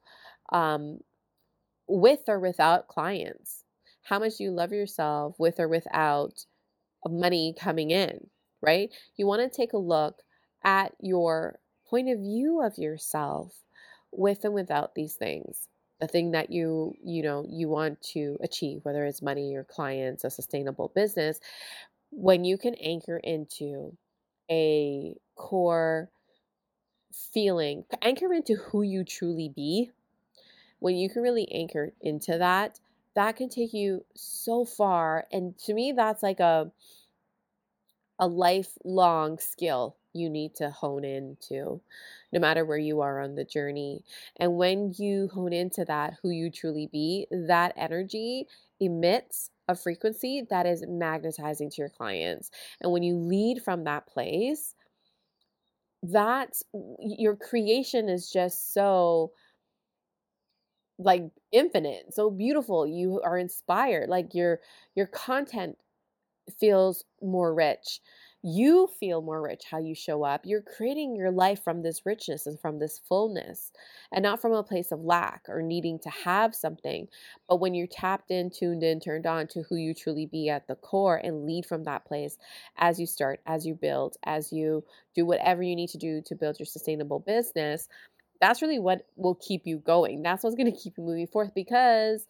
um, 0.51 0.99
with 1.88 2.21
or 2.27 2.39
without 2.39 2.88
clients? 2.88 3.63
How 4.03 4.19
much 4.19 4.38
do 4.38 4.45
you 4.45 4.51
love 4.51 4.71
yourself 4.71 5.36
with 5.38 5.60
or 5.60 5.67
without 5.67 6.45
money 7.08 7.53
coming 7.58 7.91
in, 7.91 8.27
right? 8.62 8.89
You 9.17 9.27
want 9.27 9.41
to 9.41 9.56
take 9.56 9.73
a 9.73 9.77
look 9.77 10.23
at 10.63 10.93
your 11.00 11.60
point 11.89 12.10
of 12.10 12.20
view 12.20 12.62
of 12.62 12.78
yourself 12.78 13.63
with 14.12 14.43
and 14.43 14.54
without 14.54 14.96
these 14.96 15.13
things 15.13 15.67
the 16.00 16.08
thing 16.08 16.32
that 16.32 16.52
you 16.52 16.93
you 17.04 17.24
know 17.24 17.46
you 17.50 17.67
want 17.67 18.02
to 18.02 18.38
achieve 18.41 18.80
whether 18.84 19.06
it's 19.06 19.22
money 19.22 19.52
your 19.52 19.63
clients 19.63 20.24
a 20.24 20.30
sustainable 20.30 20.91
business 20.96 21.39
when 22.12 22.43
you 22.43 22.58
can 22.58 22.76
anchor 22.76 23.17
into 23.17 23.96
a 24.50 25.15
core 25.36 26.10
feeling 27.34 27.84
anchor 28.02 28.34
into 28.34 28.56
who 28.56 28.82
you 28.82 29.04
truly 29.04 29.50
be 29.50 29.91
when 30.80 30.96
you 30.96 31.10
can 31.10 31.22
really 31.22 31.52
anchor 31.52 31.91
into 32.02 32.38
that 32.38 32.80
that 33.17 33.36
can 33.36 33.50
take 33.50 33.74
you 33.74 34.06
so 34.13 34.63
far. 34.63 35.26
And 35.32 35.58
to 35.65 35.74
me, 35.74 35.91
that's 35.91 36.22
like 36.22 36.39
a 36.39 36.72
a 38.20 38.28
lifelong 38.28 39.39
skill 39.39 39.96
you 40.17 40.30
need 40.30 40.56
to 40.56 40.69
hone 40.69 41.03
into 41.03 41.82
no 42.32 42.39
matter 42.39 42.65
where 42.65 42.77
you 42.77 43.01
are 43.01 43.21
on 43.21 43.36
the 43.36 43.45
journey. 43.45 44.03
And 44.38 44.58
when 44.58 44.93
you 44.97 45.30
hone 45.34 45.53
into 45.53 45.86
that, 45.86 46.15
who 46.21 46.30
you 46.30 46.49
truly 46.49 46.88
be, 46.91 47.27
that 47.32 47.73
energy 47.77 48.47
emits 48.80 49.49
a 49.67 49.75
frequency 49.75 50.45
that 50.49 50.65
is 50.65 50.84
magnetizing 50.88 51.69
to 51.71 51.82
your 51.82 51.89
clients. 51.89 52.51
And 52.82 52.91
when 52.91 53.03
you 53.03 53.15
lead 53.15 53.62
from 53.63 53.84
that 53.86 54.08
place, 54.08 54.75
that 56.03 56.62
your 56.99 57.36
creation 57.36 58.08
is 58.10 58.30
just 58.32 58.73
so 58.73 59.32
like 60.99 61.23
infinite 61.51 62.13
so 62.13 62.30
beautiful 62.30 62.88
you 62.88 63.21
are 63.23 63.38
inspired 63.38 64.10
like 64.10 64.34
your 64.34 64.60
your 64.95 65.06
content 65.08 65.77
feels 66.60 67.03
more 67.21 67.53
rich 67.53 67.99
you 68.47 68.88
feel 68.97 69.21
more 69.21 69.41
rich 69.41 69.65
how 69.69 69.77
you 69.77 69.93
show 69.93 70.23
up. 70.23 70.45
You're 70.45 70.62
creating 70.62 71.17
your 71.17 71.31
life 71.31 71.62
from 71.65 71.81
this 71.81 72.05
richness 72.05 72.47
and 72.47 72.57
from 72.57 72.79
this 72.79 72.97
fullness, 72.97 73.73
and 74.13 74.23
not 74.23 74.41
from 74.41 74.53
a 74.53 74.63
place 74.63 74.93
of 74.93 75.03
lack 75.03 75.43
or 75.49 75.62
needing 75.62 75.99
to 75.99 76.10
have 76.10 76.55
something. 76.55 77.10
But 77.49 77.60
when 77.60 77.73
you're 77.73 77.88
tapped 77.88 78.31
in, 78.31 78.49
tuned 78.49 78.83
in, 78.83 79.01
turned 79.01 79.25
on 79.25 79.47
to 79.47 79.63
who 79.63 79.75
you 79.75 79.93
truly 79.93 80.27
be 80.27 80.47
at 80.47 80.65
the 80.65 80.75
core 80.75 81.17
and 81.17 81.45
lead 81.45 81.65
from 81.65 81.83
that 81.83 82.05
place 82.05 82.38
as 82.77 83.01
you 83.01 83.05
start, 83.05 83.41
as 83.45 83.65
you 83.65 83.75
build, 83.75 84.15
as 84.23 84.53
you 84.53 84.86
do 85.13 85.25
whatever 85.25 85.62
you 85.62 85.75
need 85.75 85.89
to 85.89 85.97
do 85.97 86.21
to 86.27 86.36
build 86.36 86.57
your 86.57 86.67
sustainable 86.67 87.19
business, 87.19 87.89
that's 88.39 88.62
really 88.62 88.79
what 88.79 89.05
will 89.17 89.36
keep 89.36 89.63
you 89.65 89.77
going. 89.79 90.23
That's 90.23 90.43
what's 90.43 90.55
going 90.55 90.71
to 90.71 90.79
keep 90.79 90.93
you 90.97 91.03
moving 91.03 91.27
forth 91.27 91.53
because 91.53 92.25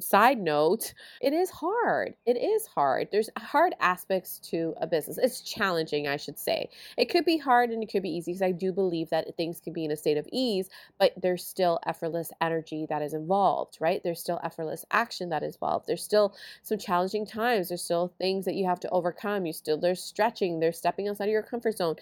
side 0.00 0.38
note, 0.38 0.92
it 1.20 1.32
is 1.32 1.50
hard. 1.50 2.14
It 2.26 2.36
is 2.36 2.66
hard. 2.66 3.08
There's 3.12 3.30
hard 3.38 3.74
aspects 3.80 4.38
to 4.50 4.74
a 4.80 4.86
business. 4.86 5.18
It's 5.18 5.40
challenging, 5.40 6.08
I 6.08 6.16
should 6.16 6.38
say. 6.38 6.68
It 6.96 7.06
could 7.06 7.24
be 7.24 7.38
hard 7.38 7.70
and 7.70 7.82
it 7.82 7.90
could 7.90 8.02
be 8.02 8.10
easy 8.10 8.32
because 8.32 8.42
I 8.42 8.52
do 8.52 8.72
believe 8.72 9.10
that 9.10 9.36
things 9.36 9.60
can 9.60 9.72
be 9.72 9.84
in 9.84 9.92
a 9.92 9.96
state 9.96 10.16
of 10.16 10.26
ease, 10.32 10.68
but 10.98 11.12
there's 11.20 11.44
still 11.46 11.78
effortless 11.86 12.32
energy 12.40 12.86
that 12.88 13.02
is 13.02 13.14
involved, 13.14 13.78
right? 13.80 14.02
There's 14.02 14.20
still 14.20 14.40
effortless 14.42 14.84
action 14.90 15.28
that 15.28 15.42
is 15.42 15.54
involved. 15.54 15.86
There's 15.86 16.02
still 16.02 16.34
some 16.62 16.78
challenging 16.78 17.26
times. 17.26 17.68
There's 17.68 17.82
still 17.82 18.12
things 18.18 18.44
that 18.46 18.54
you 18.54 18.66
have 18.66 18.80
to 18.80 18.90
overcome. 18.90 19.46
You 19.46 19.52
still 19.52 19.78
there's 19.78 20.02
stretching, 20.02 20.60
there's 20.60 20.78
stepping 20.78 21.08
outside 21.08 21.26
of 21.26 21.30
your 21.30 21.42
comfort 21.42 21.76
zone. 21.76 21.96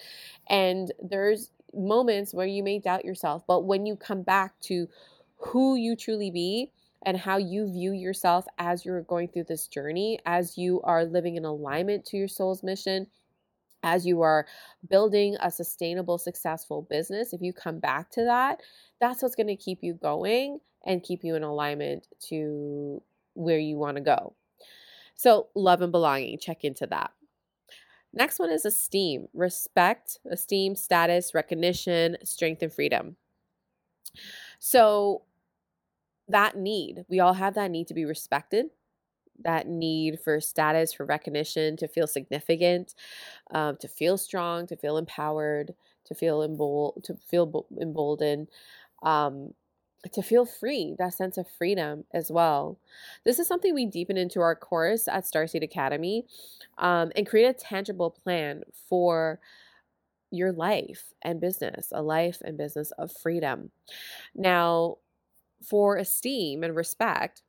And 0.49 0.91
there's 1.01 1.51
moments 1.73 2.33
where 2.33 2.47
you 2.47 2.63
may 2.63 2.79
doubt 2.79 3.05
yourself, 3.05 3.43
but 3.47 3.65
when 3.65 3.85
you 3.85 3.95
come 3.95 4.21
back 4.21 4.59
to 4.61 4.87
who 5.37 5.75
you 5.75 5.95
truly 5.95 6.31
be, 6.31 6.71
and 7.05 7.17
how 7.17 7.37
you 7.37 7.71
view 7.71 7.91
yourself 7.91 8.45
as 8.57 8.85
you're 8.85 9.01
going 9.01 9.27
through 9.27 9.45
this 9.45 9.67
journey, 9.67 10.19
as 10.25 10.57
you 10.57 10.81
are 10.83 11.05
living 11.05 11.35
in 11.35 11.45
alignment 11.45 12.05
to 12.05 12.17
your 12.17 12.27
soul's 12.27 12.63
mission, 12.63 13.07
as 13.83 14.05
you 14.05 14.21
are 14.21 14.47
building 14.89 15.35
a 15.41 15.51
sustainable, 15.51 16.17
successful 16.17 16.87
business, 16.89 17.33
if 17.33 17.41
you 17.41 17.53
come 17.53 17.79
back 17.79 18.09
to 18.11 18.23
that, 18.23 18.61
that's 18.99 19.21
what's 19.21 19.35
going 19.35 19.47
to 19.47 19.55
keep 19.55 19.79
you 19.81 19.93
going 19.93 20.59
and 20.85 21.03
keep 21.03 21.23
you 21.23 21.35
in 21.35 21.43
alignment 21.43 22.07
to 22.29 23.01
where 23.33 23.59
you 23.59 23.77
want 23.77 23.97
to 23.97 24.03
go. 24.03 24.33
So, 25.15 25.47
love 25.55 25.81
and 25.81 25.91
belonging, 25.91 26.39
check 26.39 26.63
into 26.63 26.87
that. 26.87 27.11
Next 28.13 28.39
one 28.39 28.51
is 28.51 28.65
esteem, 28.65 29.27
respect, 29.33 30.19
esteem, 30.29 30.75
status, 30.75 31.33
recognition, 31.33 32.17
strength, 32.23 32.61
and 32.61 32.71
freedom. 32.71 33.17
So, 34.59 35.23
that 36.27 36.57
need. 36.57 37.05
We 37.09 37.19
all 37.19 37.33
have 37.33 37.55
that 37.55 37.71
need 37.71 37.87
to 37.87 37.93
be 37.93 38.05
respected, 38.05 38.67
that 39.43 39.67
need 39.67 40.19
for 40.19 40.39
status, 40.39 40.93
for 40.93 41.05
recognition, 41.05 41.77
to 41.77 41.87
feel 41.87 42.07
significant, 42.07 42.95
um, 43.51 43.77
to 43.77 43.87
feel 43.87 44.17
strong, 44.17 44.67
to 44.67 44.77
feel 44.77 44.97
empowered, 44.97 45.73
to 46.05 46.15
feel 46.15 46.41
embold, 46.43 47.03
to 47.03 47.15
feel 47.15 47.65
emboldened, 47.81 48.49
um, 49.03 49.53
to 50.11 50.21
feel 50.21 50.45
free. 50.45 50.95
That 50.99 51.13
sense 51.13 51.37
of 51.37 51.49
freedom 51.49 52.05
as 52.13 52.31
well. 52.31 52.77
This 53.25 53.39
is 53.39 53.47
something 53.47 53.73
we 53.73 53.85
deepen 53.85 54.17
into 54.17 54.41
our 54.41 54.55
course 54.55 55.07
at 55.07 55.23
Starseed 55.23 55.63
Academy, 55.63 56.25
um, 56.77 57.11
and 57.15 57.27
create 57.27 57.47
a 57.47 57.53
tangible 57.53 58.11
plan 58.11 58.63
for 58.89 59.39
your 60.31 60.51
life 60.51 61.13
and 61.21 61.39
business, 61.39 61.89
a 61.91 62.01
life 62.01 62.41
and 62.43 62.57
business 62.57 62.91
of 62.97 63.11
freedom. 63.11 63.71
Now, 64.35 64.97
for 65.63 65.97
esteem 65.97 66.63
and 66.63 66.75
respect, 66.75 67.41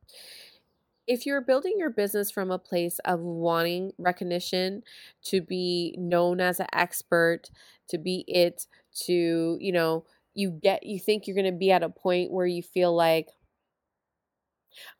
if 1.07 1.25
you're 1.25 1.41
building 1.41 1.75
your 1.77 1.91
business 1.91 2.31
from 2.31 2.49
a 2.49 2.57
place 2.57 2.99
of 3.05 3.19
wanting 3.19 3.91
recognition, 3.97 4.81
to 5.25 5.41
be 5.41 5.95
known 5.97 6.41
as 6.41 6.59
an 6.59 6.67
expert, 6.73 7.49
to 7.89 7.97
be 7.97 8.25
it, 8.27 8.65
to, 9.05 9.57
you 9.59 9.71
know, 9.71 10.05
you 10.33 10.49
get, 10.49 10.85
you 10.85 10.99
think 10.99 11.27
you're 11.27 11.35
going 11.35 11.45
to 11.45 11.57
be 11.57 11.71
at 11.71 11.83
a 11.83 11.89
point 11.89 12.31
where 12.31 12.47
you 12.47 12.63
feel 12.63 12.95
like 12.95 13.29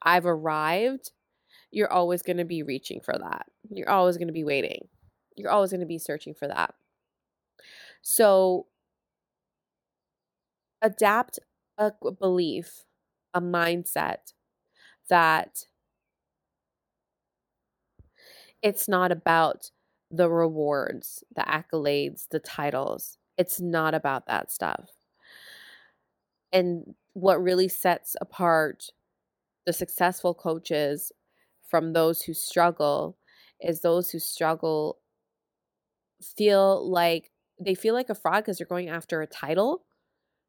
I've 0.02 0.26
arrived, 0.26 1.12
you're 1.72 1.92
always 1.92 2.22
going 2.22 2.38
to 2.38 2.46
be 2.46 2.64
reaching 2.64 3.02
for 3.02 3.18
that. 3.18 3.48
You're 3.70 3.90
always 3.90 4.18
going 4.18 4.28
to 4.28 4.34
be 4.34 4.44
waiting. 4.44 4.88
You're 5.36 5.52
always 5.52 5.72
going 5.72 5.82
to 5.82 5.86
be 5.86 5.98
searching 5.98 6.34
for 6.34 6.48
that. 6.48 6.76
So 8.02 8.68
adapt 10.82 11.40
a 11.78 11.92
belief 12.20 12.85
a 13.36 13.42
mindset 13.42 14.34
that 15.10 15.66
it's 18.62 18.88
not 18.88 19.12
about 19.12 19.72
the 20.12 20.30
rewards, 20.30 21.24
the 21.36 21.42
accolades, 21.42 22.28
the 22.30 22.40
titles. 22.40 23.18
It's 23.38 23.60
not 23.60 23.94
about 23.94 24.28
that 24.28 24.52
stuff. 24.52 24.90
And 26.52 26.96
what 27.14 27.42
really 27.42 27.68
sets 27.68 28.16
apart 28.22 28.90
the 29.66 29.74
successful 29.74 30.34
coaches 30.34 31.12
from 31.70 31.94
those 31.94 32.24
who 32.24 32.34
struggle 32.34 33.18
is 33.62 33.82
those 33.82 34.12
who 34.12 34.20
struggle 34.20 35.00
feel 36.22 36.90
like 36.90 37.32
they 37.60 37.76
feel 37.76 37.94
like 37.94 38.10
a 38.10 38.16
fraud 38.16 38.44
because 38.44 38.58
they're 38.58 38.68
going 38.68 38.90
after 38.90 39.22
a 39.22 39.28
title. 39.28 39.86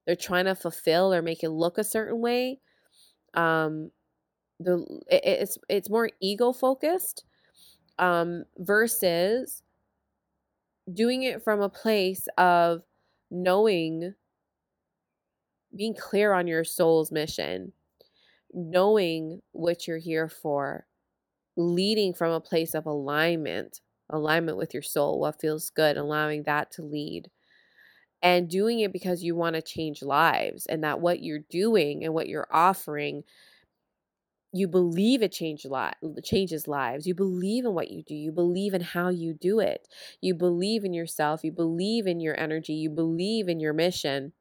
They're 0.06 0.16
trying 0.16 0.46
to 0.46 0.54
fulfill 0.54 1.12
or 1.14 1.22
make 1.22 1.44
it 1.44 1.50
look 1.50 1.78
a 1.78 1.84
certain 1.84 2.20
way 2.20 2.60
um 3.36 3.90
the 4.60 4.78
it, 5.08 5.22
it's 5.24 5.58
it's 5.68 5.90
more 5.90 6.10
ego 6.20 6.52
focused 6.52 7.24
um 7.98 8.44
versus 8.58 9.62
doing 10.92 11.22
it 11.22 11.42
from 11.42 11.60
a 11.60 11.68
place 11.68 12.28
of 12.38 12.82
knowing 13.30 14.14
being 15.74 15.94
clear 15.94 16.32
on 16.32 16.46
your 16.46 16.64
soul's 16.64 17.10
mission 17.12 17.72
knowing 18.54 19.42
what 19.52 19.86
you're 19.88 19.98
here 19.98 20.28
for 20.28 20.86
leading 21.56 22.14
from 22.14 22.32
a 22.32 22.40
place 22.40 22.74
of 22.74 22.86
alignment 22.86 23.80
alignment 24.10 24.58
with 24.58 24.74
your 24.74 24.82
soul 24.82 25.20
what 25.20 25.40
feels 25.40 25.70
good 25.70 25.96
allowing 25.96 26.44
that 26.44 26.70
to 26.72 26.82
lead 26.82 27.30
and 28.26 28.50
doing 28.50 28.80
it 28.80 28.92
because 28.92 29.22
you 29.22 29.36
want 29.36 29.54
to 29.54 29.62
change 29.62 30.02
lives 30.02 30.66
and 30.66 30.82
that 30.82 30.98
what 31.00 31.22
you're 31.22 31.44
doing 31.48 32.02
and 32.02 32.12
what 32.12 32.28
you're 32.28 32.48
offering 32.50 33.22
you 34.52 34.66
believe 34.66 35.22
it 35.22 35.32
change 35.32 35.64
li- 35.66 36.22
changes 36.24 36.66
lives. 36.66 37.06
You 37.06 37.14
believe 37.14 37.64
in 37.66 37.74
what 37.74 37.90
you 37.90 38.02
do. 38.02 38.14
You 38.14 38.32
believe 38.32 38.72
in 38.74 38.80
how 38.80 39.10
you 39.10 39.34
do 39.34 39.60
it. 39.60 39.86
You 40.22 40.34
believe 40.34 40.82
in 40.82 40.94
yourself. 40.94 41.44
You 41.44 41.52
believe 41.52 42.06
in 42.06 42.20
your 42.20 42.38
energy. 42.40 42.72
You 42.72 42.88
believe 42.88 43.48
in 43.48 43.60
your 43.60 43.74
mission. 43.74 44.32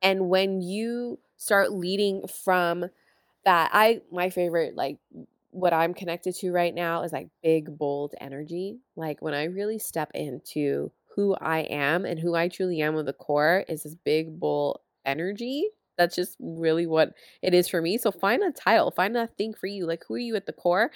And 0.00 0.28
when 0.28 0.62
you 0.62 1.18
start 1.36 1.72
leading 1.72 2.26
from 2.28 2.86
that 3.44 3.70
i 3.72 4.00
my 4.12 4.30
favorite 4.30 4.76
like 4.76 4.98
what 5.50 5.72
i'm 5.72 5.94
connected 5.94 6.34
to 6.34 6.52
right 6.52 6.74
now 6.74 7.02
is 7.02 7.12
like 7.12 7.28
big 7.42 7.76
bold 7.76 8.14
energy. 8.20 8.78
Like 8.96 9.20
when 9.20 9.34
i 9.34 9.44
really 9.44 9.78
step 9.78 10.10
into 10.14 10.92
who 11.16 11.34
I 11.40 11.60
am 11.60 12.04
and 12.04 12.18
who 12.20 12.34
I 12.34 12.48
truly 12.48 12.80
am 12.80 12.94
with 12.94 13.06
the 13.06 13.12
core 13.12 13.64
is 13.68 13.82
this 13.82 13.94
big 13.94 14.38
bull 14.38 14.82
energy. 15.04 15.68
That's 15.98 16.16
just 16.16 16.36
really 16.40 16.86
what 16.86 17.12
it 17.42 17.52
is 17.52 17.68
for 17.68 17.82
me. 17.82 17.98
So 17.98 18.10
find 18.10 18.42
a 18.42 18.52
title, 18.52 18.90
find 18.90 19.16
a 19.16 19.26
thing 19.26 19.54
for 19.54 19.66
you. 19.66 19.86
Like 19.86 20.04
who 20.06 20.14
are 20.14 20.18
you 20.18 20.36
at 20.36 20.46
the 20.46 20.52
core? 20.52 20.90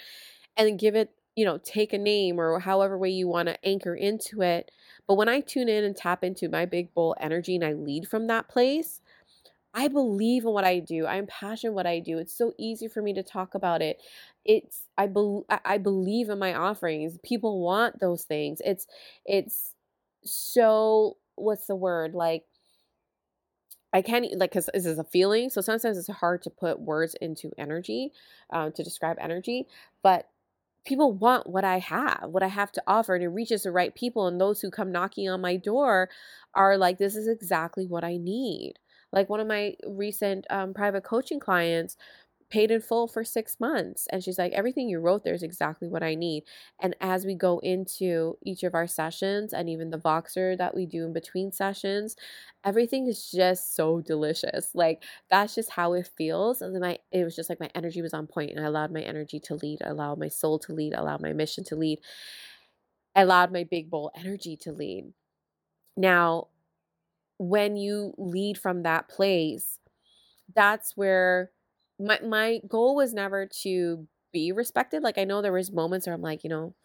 And 0.57 0.79
give 0.79 0.95
it, 0.95 1.11
you 1.35 1.45
know, 1.45 1.59
take 1.59 1.93
a 1.93 1.97
name 1.97 2.39
or 2.39 2.59
however 2.59 2.97
way 2.97 3.09
you 3.09 3.27
want 3.27 3.49
to 3.49 3.65
anchor 3.65 3.95
into 3.95 4.41
it. 4.41 4.71
But 5.07 5.15
when 5.15 5.29
I 5.29 5.41
tune 5.41 5.69
in 5.69 5.83
and 5.83 5.95
tap 5.95 6.23
into 6.23 6.49
my 6.49 6.65
big 6.65 6.93
bull 6.93 7.15
energy 7.19 7.55
and 7.55 7.65
I 7.65 7.73
lead 7.73 8.07
from 8.07 8.27
that 8.27 8.47
place, 8.49 9.01
I 9.73 9.89
believe 9.89 10.45
in 10.45 10.51
what 10.51 10.63
I 10.63 10.79
do. 10.79 11.05
I'm 11.05 11.27
passionate 11.27 11.73
what 11.73 11.85
I 11.85 11.99
do. 11.99 12.17
It's 12.17 12.35
so 12.35 12.53
easy 12.57 12.87
for 12.87 13.01
me 13.01 13.13
to 13.13 13.23
talk 13.23 13.55
about 13.55 13.81
it. 13.81 14.01
It's 14.45 14.83
I 14.97 15.07
believe 15.07 15.43
I 15.65 15.77
believe 15.77 16.29
in 16.29 16.39
my 16.39 16.53
offerings. 16.53 17.17
People 17.23 17.59
want 17.61 17.99
those 17.99 18.23
things. 18.23 18.61
It's 18.63 18.87
it's 19.25 19.74
so 20.25 21.17
what's 21.35 21.67
the 21.67 21.75
word 21.75 22.13
like 22.13 22.43
I 23.93 24.01
can't 24.01 24.25
like 24.37 24.51
because 24.51 24.69
this 24.73 24.85
is 24.85 24.99
a 24.99 25.05
feeling. 25.05 25.49
So 25.49 25.61
sometimes 25.61 25.97
it's 25.97 26.09
hard 26.09 26.41
to 26.41 26.49
put 26.49 26.81
words 26.81 27.15
into 27.21 27.51
energy 27.57 28.11
um, 28.51 28.73
to 28.73 28.83
describe 28.83 29.15
energy, 29.21 29.67
but 30.03 30.27
people 30.85 31.13
want 31.13 31.47
what 31.47 31.63
I 31.63 31.79
have, 31.79 32.25
what 32.29 32.43
I 32.43 32.47
have 32.47 32.73
to 32.73 32.83
offer, 32.87 33.15
and 33.15 33.23
it 33.23 33.29
reaches 33.29 33.63
the 33.63 33.71
right 33.71 33.95
people. 33.95 34.27
And 34.27 34.39
those 34.39 34.59
who 34.59 34.69
come 34.69 34.91
knocking 34.91 35.29
on 35.29 35.39
my 35.39 35.55
door 35.55 36.09
are 36.53 36.77
like, 36.77 36.97
this 36.97 37.15
is 37.15 37.27
exactly 37.27 37.85
what 37.87 38.03
I 38.03 38.17
need. 38.17 38.73
Like 39.13 39.29
one 39.29 39.39
of 39.39 39.47
my 39.47 39.75
recent 39.87 40.45
um, 40.49 40.73
private 40.73 41.05
coaching 41.05 41.39
clients 41.39 41.95
paid 42.55 42.71
in 42.71 42.79
full 42.79 43.05
for 43.05 43.25
six 43.25 43.59
months. 43.59 44.07
And 44.11 44.23
she's 44.23 44.37
like, 44.37 44.53
everything 44.53 44.87
you 44.87 45.01
wrote 45.01 45.25
there 45.25 45.33
is 45.33 45.43
exactly 45.43 45.89
what 45.89 46.01
I 46.01 46.15
need. 46.15 46.45
And 46.79 46.95
as 47.01 47.25
we 47.25 47.35
go 47.35 47.59
into 47.59 48.37
each 48.41 48.63
of 48.63 48.73
our 48.73 48.87
sessions 48.87 49.51
and 49.51 49.69
even 49.69 49.89
the 49.89 49.97
Voxer 49.97 50.57
that 50.57 50.73
we 50.73 50.85
do 50.85 51.03
in 51.03 51.11
between 51.11 51.51
sessions, 51.51 52.15
everything 52.63 53.07
is 53.07 53.29
just 53.29 53.75
so 53.75 53.99
delicious. 53.99 54.69
Like 54.73 55.03
that's 55.29 55.53
just 55.53 55.71
how 55.71 55.91
it 55.95 56.09
feels. 56.17 56.61
And 56.61 56.73
then 56.73 56.81
my 56.81 56.97
it 57.11 57.25
was 57.25 57.35
just 57.35 57.49
like 57.49 57.59
my 57.59 57.69
energy 57.75 58.01
was 58.01 58.13
on 58.13 58.25
point 58.25 58.51
and 58.51 58.61
I 58.61 58.67
allowed 58.69 58.93
my 58.93 59.01
energy 59.01 59.41
to 59.41 59.55
lead. 59.55 59.79
I 59.83 59.89
allowed 59.89 60.17
my 60.17 60.29
soul 60.29 60.57
to 60.59 60.71
lead, 60.71 60.95
I 60.95 61.01
allowed 61.01 61.21
my 61.21 61.33
mission 61.33 61.65
to 61.65 61.75
lead. 61.75 61.99
I 63.13 63.23
allowed 63.23 63.51
my 63.51 63.65
big 63.65 63.89
bowl 63.89 64.11
energy 64.15 64.55
to 64.61 64.71
lead. 64.71 65.11
Now, 65.97 66.47
when 67.37 67.75
you 67.75 68.13
lead 68.17 68.57
from 68.57 68.83
that 68.83 69.09
place, 69.09 69.77
that's 70.53 70.95
where 70.95 71.51
my 71.99 72.19
my 72.23 72.61
goal 72.67 72.95
was 72.95 73.13
never 73.13 73.45
to 73.63 74.07
be 74.33 74.51
respected. 74.51 75.03
Like 75.03 75.17
I 75.17 75.23
know 75.23 75.41
there 75.41 75.51
was 75.53 75.71
moments 75.71 76.07
where 76.07 76.15
I'm 76.15 76.21
like, 76.21 76.43
you 76.43 76.49
know, 76.49 76.75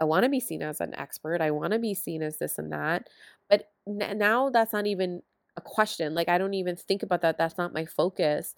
I 0.00 0.04
want 0.04 0.24
to 0.24 0.30
be 0.30 0.40
seen 0.40 0.62
as 0.62 0.80
an 0.80 0.94
expert. 0.96 1.40
I 1.40 1.50
want 1.52 1.72
to 1.72 1.78
be 1.78 1.94
seen 1.94 2.22
as 2.22 2.38
this 2.38 2.58
and 2.58 2.72
that. 2.72 3.08
But 3.50 3.70
n- 3.88 4.18
now 4.18 4.50
that's 4.50 4.72
not 4.72 4.86
even 4.86 5.22
a 5.56 5.60
question. 5.60 6.14
Like 6.14 6.28
I 6.28 6.38
don't 6.38 6.54
even 6.54 6.76
think 6.76 7.02
about 7.02 7.22
that. 7.22 7.38
That's 7.38 7.58
not 7.58 7.74
my 7.74 7.84
focus. 7.86 8.54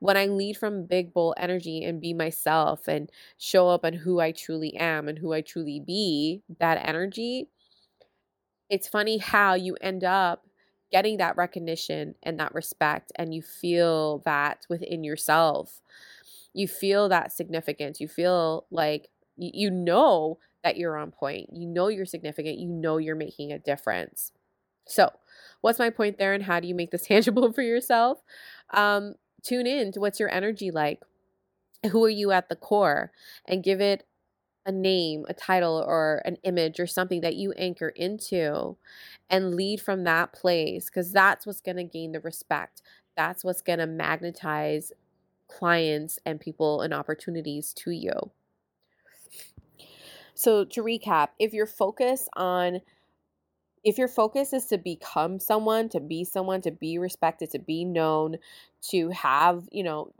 When 0.00 0.16
I 0.16 0.26
lead 0.26 0.56
from 0.58 0.86
big 0.86 1.14
bowl 1.14 1.34
energy 1.38 1.84
and 1.84 2.00
be 2.00 2.14
myself 2.14 2.88
and 2.88 3.10
show 3.38 3.68
up 3.70 3.84
on 3.84 3.94
who 3.94 4.20
I 4.20 4.32
truly 4.32 4.76
am 4.76 5.08
and 5.08 5.18
who 5.18 5.32
I 5.32 5.42
truly 5.42 5.80
be, 5.80 6.42
that 6.60 6.86
energy, 6.88 7.48
it's 8.70 8.88
funny 8.88 9.18
how 9.18 9.54
you 9.54 9.76
end 9.80 10.04
up 10.04 10.43
getting 10.94 11.16
that 11.16 11.36
recognition 11.36 12.14
and 12.22 12.38
that 12.38 12.54
respect 12.54 13.10
and 13.16 13.34
you 13.34 13.42
feel 13.42 14.18
that 14.18 14.64
within 14.68 15.02
yourself. 15.02 15.82
You 16.52 16.68
feel 16.68 17.08
that 17.08 17.32
significance. 17.32 18.00
You 18.00 18.06
feel 18.06 18.66
like 18.70 19.08
you 19.36 19.72
know 19.72 20.38
that 20.62 20.76
you're 20.76 20.96
on 20.96 21.10
point. 21.10 21.48
You 21.52 21.66
know 21.66 21.88
you're 21.88 22.06
significant. 22.06 22.60
You 22.60 22.68
know 22.68 22.98
you're 22.98 23.16
making 23.16 23.50
a 23.50 23.58
difference. 23.58 24.30
So 24.86 25.10
what's 25.62 25.80
my 25.80 25.90
point 25.90 26.16
there 26.16 26.32
and 26.32 26.44
how 26.44 26.60
do 26.60 26.68
you 26.68 26.76
make 26.76 26.92
this 26.92 27.02
tangible 27.08 27.52
for 27.52 27.62
yourself? 27.62 28.22
Um, 28.72 29.14
tune 29.42 29.66
in 29.66 29.90
to 29.92 30.00
what's 30.00 30.20
your 30.20 30.30
energy 30.30 30.70
like? 30.70 31.02
Who 31.90 32.04
are 32.04 32.08
you 32.08 32.30
at 32.30 32.48
the 32.48 32.54
core? 32.54 33.10
And 33.48 33.64
give 33.64 33.80
it 33.80 34.06
a 34.66 34.72
name, 34.72 35.24
a 35.28 35.34
title, 35.34 35.84
or 35.86 36.22
an 36.24 36.36
image 36.44 36.80
or 36.80 36.86
something 36.86 37.20
that 37.22 37.36
you 37.36 37.52
anchor 37.52 37.88
into 37.90 38.76
and 39.30 39.54
lead 39.54 39.80
from 39.80 40.04
that 40.04 40.32
place 40.32 40.86
because 40.86 41.12
that's 41.12 41.46
what's 41.46 41.60
going 41.60 41.76
to 41.76 41.84
gain 41.84 42.12
the 42.12 42.20
respect. 42.20 42.82
That's 43.16 43.44
what's 43.44 43.62
going 43.62 43.78
to 43.80 43.86
magnetize 43.86 44.92
clients 45.48 46.18
and 46.26 46.40
people 46.40 46.82
and 46.82 46.94
opportunities 46.94 47.72
to 47.74 47.90
you. 47.92 48.32
So, 50.34 50.64
to 50.64 50.82
recap, 50.82 51.28
if 51.38 51.52
your 51.52 51.66
focus 51.66 52.28
on 52.34 52.80
if 53.84 53.98
your 53.98 54.08
focus 54.08 54.52
is 54.52 54.66
to 54.66 54.78
become 54.78 55.38
someone, 55.38 55.88
to 55.90 56.00
be 56.00 56.24
someone, 56.24 56.62
to 56.62 56.70
be 56.70 56.98
respected, 56.98 57.50
to 57.50 57.58
be 57.58 57.84
known, 57.84 58.36
to 58.90 59.10
have, 59.10 59.68
you 59.70 59.82
know, 59.82 60.10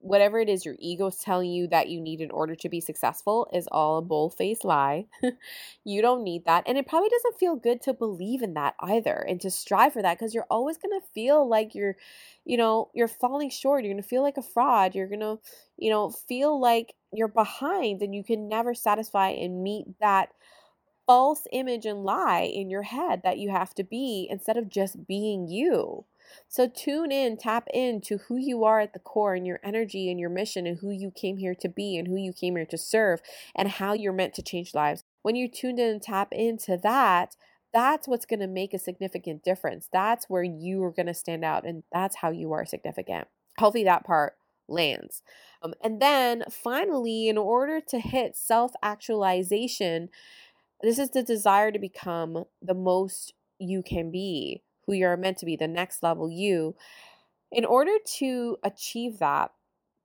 whatever 0.00 0.40
it 0.40 0.48
is 0.48 0.64
your 0.64 0.76
ego's 0.78 1.18
telling 1.18 1.50
you 1.50 1.66
that 1.68 1.88
you 1.88 2.00
need 2.00 2.20
in 2.20 2.30
order 2.30 2.54
to 2.54 2.68
be 2.68 2.80
successful 2.80 3.48
is 3.52 3.68
all 3.70 3.98
a 3.98 4.02
bull-faced 4.02 4.64
lie. 4.64 5.04
you 5.84 6.00
don't 6.00 6.24
need 6.24 6.44
that. 6.46 6.64
And 6.66 6.78
it 6.78 6.86
probably 6.86 7.10
doesn't 7.10 7.38
feel 7.38 7.54
good 7.56 7.82
to 7.82 7.92
believe 7.92 8.42
in 8.42 8.54
that 8.54 8.74
either 8.80 9.14
and 9.28 9.40
to 9.42 9.50
strive 9.50 9.92
for 9.92 10.02
that 10.02 10.18
because 10.18 10.34
you're 10.34 10.46
always 10.50 10.78
going 10.78 10.98
to 10.98 11.06
feel 11.14 11.48
like 11.48 11.74
you're, 11.74 11.96
you 12.44 12.56
know, 12.56 12.90
you're 12.94 13.08
falling 13.08 13.50
short. 13.50 13.84
You're 13.84 13.92
going 13.92 14.02
to 14.02 14.08
feel 14.08 14.22
like 14.22 14.38
a 14.38 14.42
fraud. 14.42 14.94
You're 14.94 15.08
going 15.08 15.20
to, 15.20 15.38
you 15.76 15.90
know, 15.90 16.10
feel 16.10 16.58
like 16.58 16.94
you're 17.12 17.28
behind 17.28 18.00
and 18.02 18.14
you 18.14 18.24
can 18.24 18.48
never 18.48 18.74
satisfy 18.74 19.28
and 19.30 19.62
meet 19.62 19.86
that 20.00 20.30
false 21.06 21.46
image 21.52 21.86
and 21.86 22.04
lie 22.04 22.42
in 22.42 22.70
your 22.70 22.82
head 22.82 23.22
that 23.24 23.38
you 23.38 23.50
have 23.50 23.74
to 23.74 23.82
be 23.84 24.28
instead 24.30 24.56
of 24.56 24.68
just 24.68 25.06
being 25.06 25.48
you. 25.48 26.04
So 26.48 26.68
tune 26.68 27.12
in, 27.12 27.36
tap 27.36 27.68
into 27.72 28.18
who 28.18 28.36
you 28.36 28.64
are 28.64 28.80
at 28.80 28.92
the 28.92 28.98
core 28.98 29.34
and 29.34 29.46
your 29.46 29.60
energy 29.62 30.10
and 30.10 30.18
your 30.18 30.30
mission 30.30 30.66
and 30.66 30.78
who 30.78 30.90
you 30.90 31.10
came 31.10 31.36
here 31.36 31.54
to 31.56 31.68
be 31.68 31.96
and 31.96 32.08
who 32.08 32.16
you 32.16 32.32
came 32.32 32.56
here 32.56 32.66
to 32.66 32.78
serve 32.78 33.20
and 33.54 33.68
how 33.68 33.92
you're 33.92 34.12
meant 34.12 34.34
to 34.34 34.42
change 34.42 34.74
lives. 34.74 35.04
When 35.22 35.36
you're 35.36 35.48
tuned 35.48 35.78
in 35.78 35.88
and 35.90 36.02
tap 36.02 36.32
into 36.32 36.76
that, 36.82 37.36
that's 37.72 38.08
what's 38.08 38.26
going 38.26 38.40
to 38.40 38.46
make 38.46 38.74
a 38.74 38.78
significant 38.78 39.44
difference. 39.44 39.88
That's 39.92 40.28
where 40.28 40.42
you 40.42 40.82
are 40.84 40.90
going 40.90 41.06
to 41.06 41.14
stand 41.14 41.44
out 41.44 41.64
and 41.64 41.84
that's 41.92 42.16
how 42.16 42.30
you 42.30 42.52
are 42.52 42.64
significant. 42.64 43.28
Hopefully 43.58 43.84
that 43.84 44.04
part 44.04 44.34
lands. 44.68 45.22
Um, 45.62 45.74
and 45.82 46.00
then 46.00 46.44
finally, 46.50 47.28
in 47.28 47.36
order 47.36 47.80
to 47.80 48.00
hit 48.00 48.36
self 48.36 48.72
actualization, 48.82 50.08
this 50.82 50.98
is 50.98 51.10
the 51.10 51.22
desire 51.22 51.70
to 51.70 51.78
become 51.78 52.44
the 52.62 52.74
most 52.74 53.34
you 53.58 53.82
can 53.82 54.10
be 54.10 54.62
who 54.90 54.96
you're 54.96 55.16
meant 55.16 55.38
to 55.38 55.46
be, 55.46 55.54
the 55.54 55.68
next 55.68 56.02
level 56.02 56.28
you. 56.28 56.74
In 57.52 57.64
order 57.64 57.92
to 58.18 58.56
achieve 58.64 59.18
that, 59.18 59.52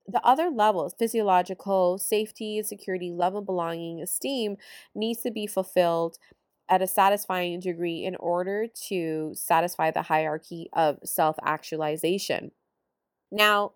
the 0.08 0.24
other 0.24 0.52
levels, 0.52 0.94
physiological, 0.98 1.98
safety, 1.98 2.62
security, 2.62 3.12
love 3.12 3.34
and 3.34 3.46
belonging, 3.46 4.02
esteem, 4.02 4.58
needs 4.94 5.22
to 5.24 5.32
be 5.32 5.48
fulfilled 5.48 6.18
at 6.70 6.84
a 6.84 6.88
satisfying 6.88 7.60
degree 7.60 8.04
in 8.04 8.16
order 8.18 8.68
to 8.88 9.32
satisfy 9.34 9.90
the 9.90 10.04
hierarchy 10.04 10.70
of 10.74 11.00
self 11.04 11.36
actualization. 11.44 12.52
Now, 13.32 13.74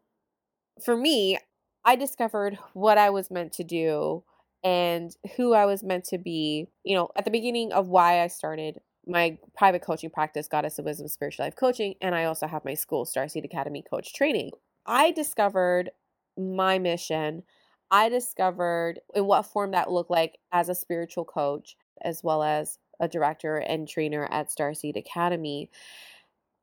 for 0.83 0.95
me, 0.95 1.39
I 1.83 1.95
discovered 1.95 2.59
what 2.73 2.99
I 2.99 3.09
was 3.09 3.31
meant 3.31 3.53
to 3.53 3.63
do 3.63 4.23
and 4.63 5.15
who 5.37 5.53
I 5.53 5.65
was 5.65 5.83
meant 5.83 6.03
to 6.05 6.19
be, 6.19 6.67
you 6.83 6.95
know, 6.95 7.09
at 7.15 7.25
the 7.25 7.31
beginning 7.31 7.71
of 7.71 7.87
why 7.87 8.21
I 8.21 8.27
started 8.27 8.79
my 9.09 9.37
private 9.57 9.81
coaching 9.81 10.09
practice, 10.09 10.47
Goddess 10.47 10.79
of 10.79 10.85
Wisdom 10.85 11.07
Spiritual 11.07 11.45
Life 11.45 11.55
Coaching, 11.55 11.95
and 12.01 12.13
I 12.13 12.25
also 12.25 12.47
have 12.47 12.63
my 12.63 12.75
school, 12.75 13.05
Starseed 13.05 13.43
Academy 13.43 13.83
Coach 13.89 14.13
Training. 14.13 14.51
I 14.85 15.11
discovered 15.11 15.89
my 16.37 16.79
mission. 16.79 17.43
I 17.91 18.09
discovered 18.09 18.99
in 19.15 19.25
what 19.25 19.47
form 19.47 19.71
that 19.71 19.91
looked 19.91 20.11
like 20.11 20.37
as 20.51 20.69
a 20.69 20.75
spiritual 20.75 21.25
coach, 21.25 21.75
as 22.01 22.23
well 22.23 22.43
as 22.43 22.77
a 22.99 23.07
director 23.07 23.57
and 23.57 23.87
trainer 23.87 24.27
at 24.31 24.49
Starseed 24.49 24.95
Academy. 24.95 25.69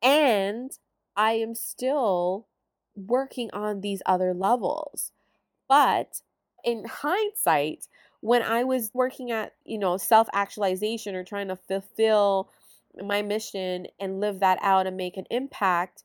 And 0.02 0.70
I 1.16 1.32
am 1.32 1.54
still 1.54 2.46
working 2.94 3.50
on 3.52 3.80
these 3.80 4.02
other 4.06 4.32
levels. 4.32 5.12
But 5.68 6.20
in 6.64 6.84
hindsight, 6.84 7.88
when 8.26 8.42
I 8.42 8.64
was 8.64 8.90
working 8.92 9.30
at, 9.30 9.54
you 9.64 9.78
know, 9.78 9.96
self 9.96 10.28
actualization 10.32 11.14
or 11.14 11.22
trying 11.22 11.46
to 11.46 11.54
fulfill 11.54 12.50
my 13.00 13.22
mission 13.22 13.86
and 14.00 14.18
live 14.18 14.40
that 14.40 14.58
out 14.62 14.88
and 14.88 14.96
make 14.96 15.16
an 15.16 15.26
impact, 15.30 16.02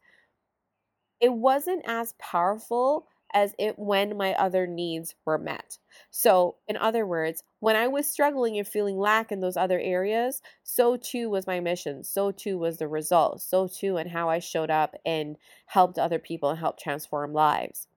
it 1.19 1.33
wasn't 1.33 1.83
as 1.87 2.13
powerful 2.19 3.07
as 3.33 3.55
it 3.57 3.79
when 3.79 4.17
my 4.17 4.33
other 4.35 4.67
needs 4.67 5.15
were 5.25 5.39
met. 5.39 5.79
So, 6.11 6.57
in 6.67 6.77
other 6.77 7.07
words, 7.07 7.43
when 7.59 7.75
I 7.75 7.87
was 7.87 8.07
struggling 8.07 8.55
and 8.55 8.67
feeling 8.67 8.99
lack 8.99 9.31
in 9.31 9.39
those 9.39 9.57
other 9.57 9.79
areas, 9.79 10.43
so 10.61 10.97
too 10.97 11.27
was 11.27 11.47
my 11.47 11.59
mission. 11.59 12.03
So 12.03 12.31
too 12.31 12.59
was 12.59 12.77
the 12.77 12.87
result. 12.87 13.41
So 13.41 13.67
too 13.67 13.97
and 13.97 14.11
how 14.11 14.29
I 14.29 14.37
showed 14.37 14.69
up 14.69 14.95
and 15.03 15.37
helped 15.65 15.97
other 15.97 16.19
people 16.19 16.51
and 16.51 16.59
helped 16.59 16.81
transform 16.81 17.33
lives. 17.33 17.87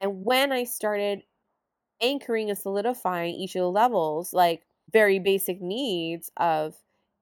And 0.00 0.24
when 0.24 0.50
I 0.50 0.64
started 0.64 1.22
anchoring 2.00 2.50
and 2.50 2.58
solidifying 2.58 3.34
each 3.34 3.54
of 3.56 3.60
the 3.62 3.70
levels, 3.70 4.32
like 4.32 4.62
very 4.92 5.18
basic 5.18 5.60
needs 5.60 6.30
of 6.36 6.74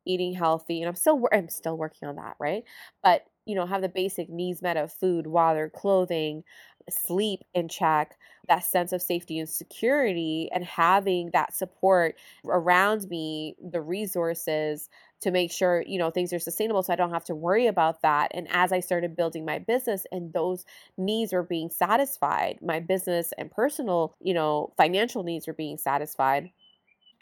eating 0.07 0.35
healthy. 0.35 0.81
And 0.83 0.89
I'm 0.89 0.95
still 0.95 1.23
I'm 1.33 1.49
still 1.49 1.77
working 1.79 2.09
on 2.09 2.17
that, 2.17 2.37
right? 2.39 2.65
But 3.03 3.25
you 3.47 3.55
know, 3.55 3.67
have 3.67 3.83
the 3.83 3.89
basic 3.89 4.29
needs 4.31 4.63
met 4.63 4.77
of 4.77 4.93
food, 4.93 5.27
water, 5.27 5.71
clothing, 5.75 6.45
sleep 6.91 7.41
in 7.55 7.69
check, 7.69 8.17
that 8.49 8.65
sense 8.65 8.93
of 8.93 9.01
safety 9.03 9.39
and 9.39 9.49
security, 9.49 10.51
and 10.53 10.65
having 10.65 11.31
that 11.33 11.55
support 11.55 12.17
around 12.45 13.09
me, 13.09 13.57
the 13.63 13.81
resources 13.81 14.89
to 15.21 15.31
make 15.31 15.51
sure, 15.51 15.83
you 15.87 15.99
know, 15.99 16.11
things 16.11 16.33
are 16.35 16.39
sustainable 16.39 16.83
so 16.83 16.93
I 16.93 16.97
don't 16.97 17.13
have 17.13 17.25
to 17.25 17.35
worry 17.35 17.67
about 17.67 18.03
that. 18.03 18.31
And 18.35 18.47
as 18.51 18.73
I 18.73 18.81
started 18.81 19.17
building 19.17 19.47
my 19.47 19.59
business 19.59 20.07
and 20.13 20.33
those 20.35 20.67
needs 20.99 21.33
were 21.33 21.43
being 21.43 21.71
satisfied, 21.71 22.59
my 22.61 22.81
business 22.81 23.33
and 23.39 23.51
personal, 23.51 24.15
you 24.21 24.35
know, 24.35 24.73
financial 24.77 25.23
needs 25.23 25.47
were 25.47 25.55
being 25.55 25.79
satisfied. 25.79 26.51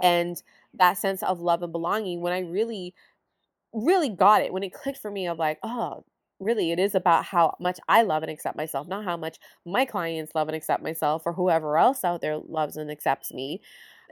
And 0.01 0.43
that 0.75 0.99
sense 0.99 1.23
of 1.23 1.39
love 1.41 1.63
and 1.63 1.71
belonging, 1.71 2.21
when 2.21 2.33
I 2.33 2.41
really, 2.41 2.93
really 3.73 4.09
got 4.09 4.43
it, 4.43 4.53
when 4.53 4.65
it 4.65 4.73
clicked 4.73 4.99
for 4.99 5.11
me 5.11 5.29
of 5.29 5.39
like, 5.39 5.61
oh, 5.63 6.05
really 6.45 6.71
it 6.73 6.79
is 6.79 6.95
about 6.95 7.25
how 7.25 7.57
much 7.61 7.79
I 7.89 8.03
love 8.03 8.23
and 8.23 8.31
accept 8.31 8.57
myself, 8.57 8.89
not 8.89 9.05
how 9.05 9.17
much 9.17 9.39
my 9.65 9.85
clients 9.85 10.35
love 10.35 10.49
and 10.49 10.57
accept 10.57 10.83
myself 10.83 11.23
or 11.27 11.33
whoever 11.33 11.79
else 11.79 12.05
out 12.05 12.21
there 12.21 12.39
loves 12.39 12.77
and 12.77 12.91
accepts 12.91 13.33
me. 13.33 13.61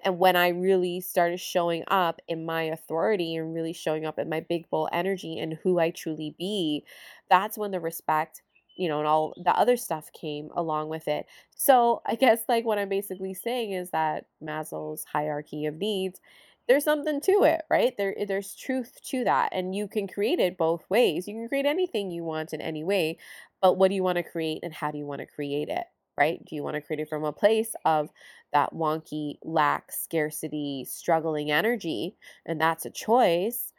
And 0.04 0.18
when 0.18 0.36
I 0.36 0.48
really 0.48 1.00
started 1.00 1.40
showing 1.40 1.84
up 1.88 2.20
in 2.26 2.46
my 2.46 2.62
authority 2.62 3.36
and 3.36 3.54
really 3.54 3.72
showing 3.74 4.06
up 4.06 4.18
in 4.18 4.28
my 4.28 4.40
big 4.40 4.68
bull 4.70 4.88
energy 4.92 5.38
and 5.38 5.58
who 5.62 5.78
I 5.78 5.90
truly 5.90 6.34
be, 6.38 6.84
that's 7.28 7.58
when 7.58 7.70
the 7.70 7.80
respect, 7.80 8.42
you 8.76 8.88
know, 8.88 8.98
and 8.98 9.06
all 9.06 9.34
the 9.44 9.50
other 9.50 9.76
stuff 9.76 10.10
came 10.12 10.48
along 10.56 10.88
with 10.88 11.06
it. 11.06 11.26
So 11.54 12.00
I 12.06 12.14
guess 12.14 12.40
like 12.48 12.64
what 12.64 12.78
I'm 12.78 12.88
basically 12.88 13.34
saying 13.34 13.72
is 13.72 13.90
that 13.90 14.24
Maslow's 14.42 15.04
hierarchy 15.04 15.66
of 15.66 15.76
needs 15.76 16.20
there's 16.70 16.84
something 16.84 17.20
to 17.22 17.44
it, 17.44 17.62
right? 17.70 17.96
There 17.98 18.14
eh, 18.18 18.26
there's 18.26 18.54
truth 18.56 19.00
to 19.06 19.24
that 19.24 19.50
and 19.52 19.74
you 19.74 19.88
can 19.88 20.08
create 20.08 20.40
it 20.40 20.58
both 20.58 20.88
ways. 20.90 21.28
You 21.28 21.34
can 21.34 21.48
create 21.48 21.66
anything 21.66 22.10
you 22.12 22.24
want 22.24 22.54
in 22.54 22.62
any 22.62 22.84
way, 22.84 23.18
but 23.62 23.78
what 23.78 23.88
do 23.90 23.96
you 23.96 24.04
want 24.04 24.18
to 24.18 24.24
create 24.24 24.60
and 24.64 24.74
how 24.74 24.92
do 24.92 24.98
you 24.98 25.06
want 25.06 25.20
to 25.20 25.26
create 25.26 25.68
it? 25.70 25.86
Right? 26.18 26.44
Do 26.44 26.56
you 26.56 26.62
want 26.64 26.76
to 26.76 26.82
create 26.82 27.00
it 27.00 27.10
from 27.10 27.24
a 27.24 27.32
place 27.32 27.74
of 27.86 28.10
that 28.52 28.74
wonky, 28.74 29.36
lack, 29.44 29.92
scarcity, 29.92 30.86
struggling 30.88 31.50
energy? 31.50 32.16
And 32.46 32.60
that's 32.60 32.86
a 32.86 32.90
choice. 32.90 33.72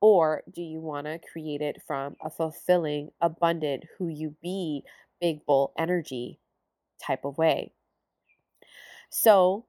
Or 0.00 0.42
do 0.52 0.62
you 0.62 0.80
want 0.80 1.06
to 1.06 1.20
create 1.20 1.62
it 1.62 1.82
from 1.86 2.16
a 2.22 2.30
fulfilling, 2.30 3.10
abundant, 3.20 3.84
who 3.98 4.08
you 4.08 4.36
be, 4.42 4.84
big 5.20 5.46
bull 5.46 5.72
energy 5.78 6.40
type 7.00 7.24
of 7.24 7.38
way? 7.38 7.72
So, 9.10 9.66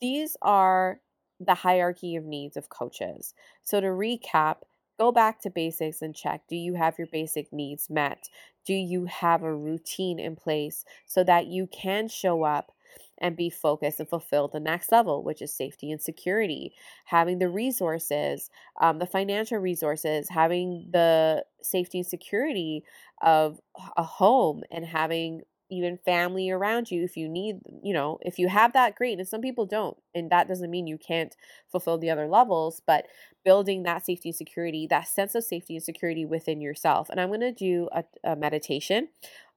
these 0.00 0.36
are 0.42 1.00
the 1.40 1.54
hierarchy 1.54 2.16
of 2.16 2.24
needs 2.24 2.56
of 2.56 2.68
coaches. 2.68 3.34
So, 3.64 3.80
to 3.80 3.88
recap, 3.88 4.58
go 4.98 5.12
back 5.12 5.40
to 5.42 5.50
basics 5.50 6.02
and 6.02 6.14
check 6.14 6.42
do 6.48 6.56
you 6.56 6.74
have 6.74 6.98
your 6.98 7.08
basic 7.08 7.52
needs 7.52 7.90
met? 7.90 8.28
Do 8.64 8.74
you 8.74 9.04
have 9.06 9.42
a 9.42 9.54
routine 9.54 10.18
in 10.18 10.36
place 10.36 10.84
so 11.06 11.22
that 11.24 11.46
you 11.46 11.66
can 11.68 12.08
show 12.08 12.42
up 12.44 12.72
and 13.18 13.36
be 13.36 13.48
focused 13.50 14.00
and 14.00 14.08
fulfill 14.08 14.48
the 14.48 14.60
next 14.60 14.92
level, 14.92 15.22
which 15.22 15.40
is 15.40 15.52
safety 15.52 15.90
and 15.90 16.00
security? 16.00 16.72
Having 17.04 17.38
the 17.38 17.48
resources, 17.48 18.50
um, 18.80 18.98
the 18.98 19.06
financial 19.06 19.58
resources, 19.58 20.28
having 20.28 20.88
the 20.90 21.44
safety 21.62 21.98
and 21.98 22.06
security 22.06 22.84
of 23.22 23.60
a 23.96 24.02
home, 24.02 24.62
and 24.70 24.84
having 24.84 25.42
even 25.70 25.98
family 26.04 26.50
around 26.50 26.90
you 26.90 27.02
if 27.02 27.16
you 27.16 27.28
need 27.28 27.56
you 27.82 27.92
know 27.92 28.18
if 28.22 28.38
you 28.38 28.48
have 28.48 28.72
that 28.72 28.94
great 28.94 29.18
and 29.18 29.26
some 29.26 29.40
people 29.40 29.66
don't 29.66 29.96
and 30.14 30.30
that 30.30 30.46
doesn't 30.46 30.70
mean 30.70 30.86
you 30.86 30.98
can't 30.98 31.36
fulfill 31.70 31.98
the 31.98 32.10
other 32.10 32.28
levels 32.28 32.80
but 32.86 33.06
building 33.44 33.82
that 33.82 34.04
safety 34.04 34.28
and 34.28 34.36
security 34.36 34.86
that 34.88 35.08
sense 35.08 35.34
of 35.34 35.42
safety 35.42 35.74
and 35.74 35.84
security 35.84 36.24
within 36.24 36.60
yourself 36.60 37.08
and 37.10 37.20
i'm 37.20 37.28
going 37.28 37.40
to 37.40 37.52
do 37.52 37.88
a, 37.92 38.04
a 38.24 38.36
meditation 38.36 39.08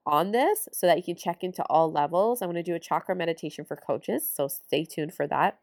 on 0.06 0.32
this 0.32 0.68
so 0.74 0.88
that 0.88 0.98
you 0.98 1.04
can 1.04 1.16
check 1.16 1.44
into 1.44 1.64
all 1.64 1.92
levels. 1.92 2.42
I'm 2.42 2.48
going 2.48 2.64
to 2.64 2.64
do 2.64 2.76
a 2.76 2.80
chakra 2.80 3.16
meditation 3.16 3.66
for 3.66 3.76
coaches 3.76 4.28
so 4.34 4.48
stay 4.48 4.86
tuned 4.86 5.14
for 5.14 5.28
that 5.28 5.60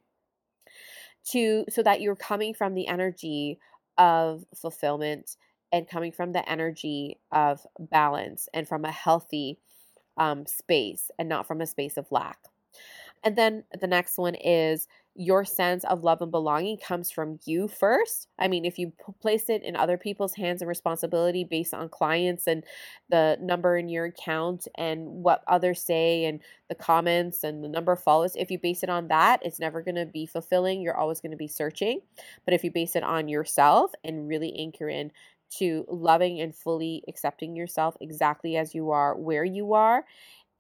to 1.33 1.65
so 1.69 1.83
that 1.83 2.01
you're 2.01 2.17
coming 2.17 2.55
from 2.55 2.75
the 2.75 2.87
energy 2.87 3.59
of 3.99 4.45
fulfillment 4.55 5.37
and 5.73 5.89
coming 5.89 6.13
from 6.13 6.33
the 6.33 6.49
energy 6.49 7.19
of 7.33 7.67
balance 7.79 8.49
and 8.55 8.69
from 8.69 8.85
a 8.85 8.93
healthy 8.93 9.59
um, 10.17 10.47
space 10.47 11.11
and 11.19 11.29
not 11.29 11.47
from 11.47 11.61
a 11.61 11.67
space 11.67 11.97
of 11.97 12.11
lack. 12.11 12.39
And 13.25 13.37
then 13.37 13.65
the 13.81 13.87
next 13.87 14.19
one 14.19 14.35
is 14.35 14.87
your 15.19 15.45
sense 15.45 15.83
of 15.85 16.05
love 16.05 16.21
and 16.21 16.31
belonging 16.31 16.77
comes 16.77 17.11
from 17.11 17.39
you 17.47 17.69
first. 17.69 18.29
I 18.39 18.49
mean, 18.49 18.65
if 18.65 18.79
you 18.79 18.91
p- 18.91 19.13
place 19.21 19.49
it 19.49 19.63
in 19.63 19.75
other 19.75 19.97
people's 19.97 20.35
hands 20.35 20.61
and 20.61 20.69
responsibility 20.69 21.43
based 21.43 21.73
on 21.73 21.89
clients 21.89 22.47
and 22.47 22.65
the 23.09 23.39
number 23.41 23.79
in 23.79 23.89
your 23.89 24.05
account 24.07 24.69
and 24.77 25.07
what 25.09 25.43
others 25.49 25.83
say 25.83 26.27
and 26.27 26.41
the 26.69 26.75
comments 26.75 27.45
and 27.45 27.65
the 27.65 27.69
number 27.69 27.93
of 27.93 28.03
followers, 28.03 28.37
if 28.37 28.51
you 28.51 28.59
base 28.59 28.83
it 28.83 28.91
on 28.91 29.09
that, 29.09 29.41
it's 29.43 29.59
never 29.59 29.81
going 29.81 29.95
to 29.95 30.07
be 30.07 30.27
fulfilling. 30.27 30.83
You're 30.83 30.97
always 30.97 31.21
going 31.21 31.33
to 31.33 31.37
be 31.37 31.49
searching. 31.49 32.01
But 32.45 32.53
if 32.53 32.63
you 32.63 32.71
base 32.71 32.95
it 32.95 33.03
on 33.03 33.27
yourself 33.27 33.93
and 34.05 34.29
really 34.29 34.55
anchor 34.59 34.89
in 34.89 35.11
to 35.59 35.85
loving 35.89 36.41
and 36.41 36.55
fully 36.55 37.03
accepting 37.09 37.57
yourself 37.57 37.97
exactly 38.01 38.57
as 38.57 38.75
you 38.75 38.91
are, 38.91 39.17
where 39.17 39.45
you 39.45 39.75
are, 39.75 40.05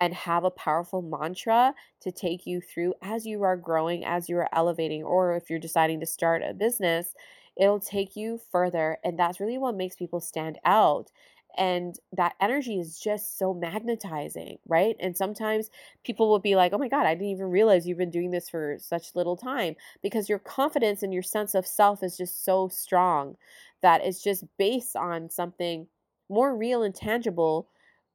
and 0.00 0.14
have 0.14 0.44
a 0.44 0.50
powerful 0.50 1.02
mantra 1.02 1.74
to 2.00 2.12
take 2.12 2.46
you 2.46 2.60
through 2.60 2.94
as 3.02 3.24
you 3.26 3.42
are 3.42 3.56
growing, 3.56 4.04
as 4.04 4.28
you 4.28 4.36
are 4.36 4.48
elevating, 4.52 5.02
or 5.02 5.34
if 5.36 5.48
you're 5.48 5.58
deciding 5.58 6.00
to 6.00 6.06
start 6.06 6.42
a 6.42 6.52
business, 6.52 7.14
it'll 7.56 7.80
take 7.80 8.14
you 8.16 8.38
further. 8.52 8.98
And 9.04 9.18
that's 9.18 9.40
really 9.40 9.58
what 9.58 9.76
makes 9.76 9.96
people 9.96 10.20
stand 10.20 10.58
out. 10.64 11.10
And 11.58 11.98
that 12.12 12.34
energy 12.38 12.78
is 12.78 13.00
just 13.00 13.38
so 13.38 13.54
magnetizing, 13.54 14.58
right? 14.66 14.94
And 15.00 15.16
sometimes 15.16 15.70
people 16.04 16.28
will 16.28 16.38
be 16.38 16.54
like, 16.54 16.74
oh 16.74 16.78
my 16.78 16.88
God, 16.88 17.06
I 17.06 17.14
didn't 17.14 17.28
even 17.28 17.46
realize 17.46 17.86
you've 17.88 17.96
been 17.96 18.10
doing 18.10 18.30
this 18.30 18.50
for 18.50 18.76
such 18.78 19.14
little 19.14 19.38
time 19.38 19.74
because 20.02 20.28
your 20.28 20.38
confidence 20.38 21.02
and 21.02 21.14
your 21.14 21.22
sense 21.22 21.54
of 21.54 21.66
self 21.66 22.02
is 22.02 22.18
just 22.18 22.44
so 22.44 22.68
strong 22.68 23.36
that 23.82 24.04
it's 24.04 24.22
just 24.22 24.44
based 24.58 24.96
on 24.96 25.30
something 25.30 25.86
more 26.28 26.56
real 26.56 26.82
and 26.82 26.94
tangible 26.94 27.68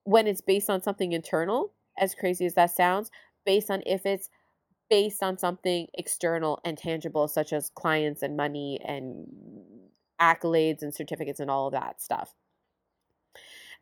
when 0.04 0.28
it's 0.28 0.42
based 0.42 0.70
on 0.70 0.82
something 0.82 1.12
internal, 1.12 1.74
as 1.98 2.16
crazy 2.16 2.46
as 2.46 2.56
that 2.56 2.72
sounds, 2.72 3.12
based 3.46 3.70
on 3.70 3.84
if 3.86 4.06
it's 4.06 4.30
based 4.90 5.24
on 5.24 5.38
something 5.38 5.88
external 5.94 6.60
and 6.66 6.78
tangible, 6.78 7.28
such 7.28 7.54
as 7.54 7.72
clients 7.76 8.22
and 8.24 8.36
money 8.36 8.80
and 8.86 9.28
accolades 10.20 10.82
and 10.82 10.94
certificates 10.94 11.40
and 11.40 11.50
all 11.50 11.68
of 11.68 11.74
that 11.74 12.02
stuff. 12.02 12.34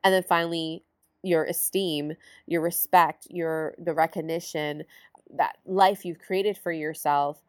And 0.03 0.13
then 0.13 0.23
finally, 0.23 0.83
your 1.23 1.43
esteem, 1.45 2.13
your 2.45 2.61
respect, 2.61 3.27
your 3.29 3.75
the 3.77 3.93
recognition, 3.93 4.83
that 5.35 5.57
life 5.65 6.05
you've 6.05 6.19
created 6.19 6.57
for 6.57 6.71
yourself 6.71 7.41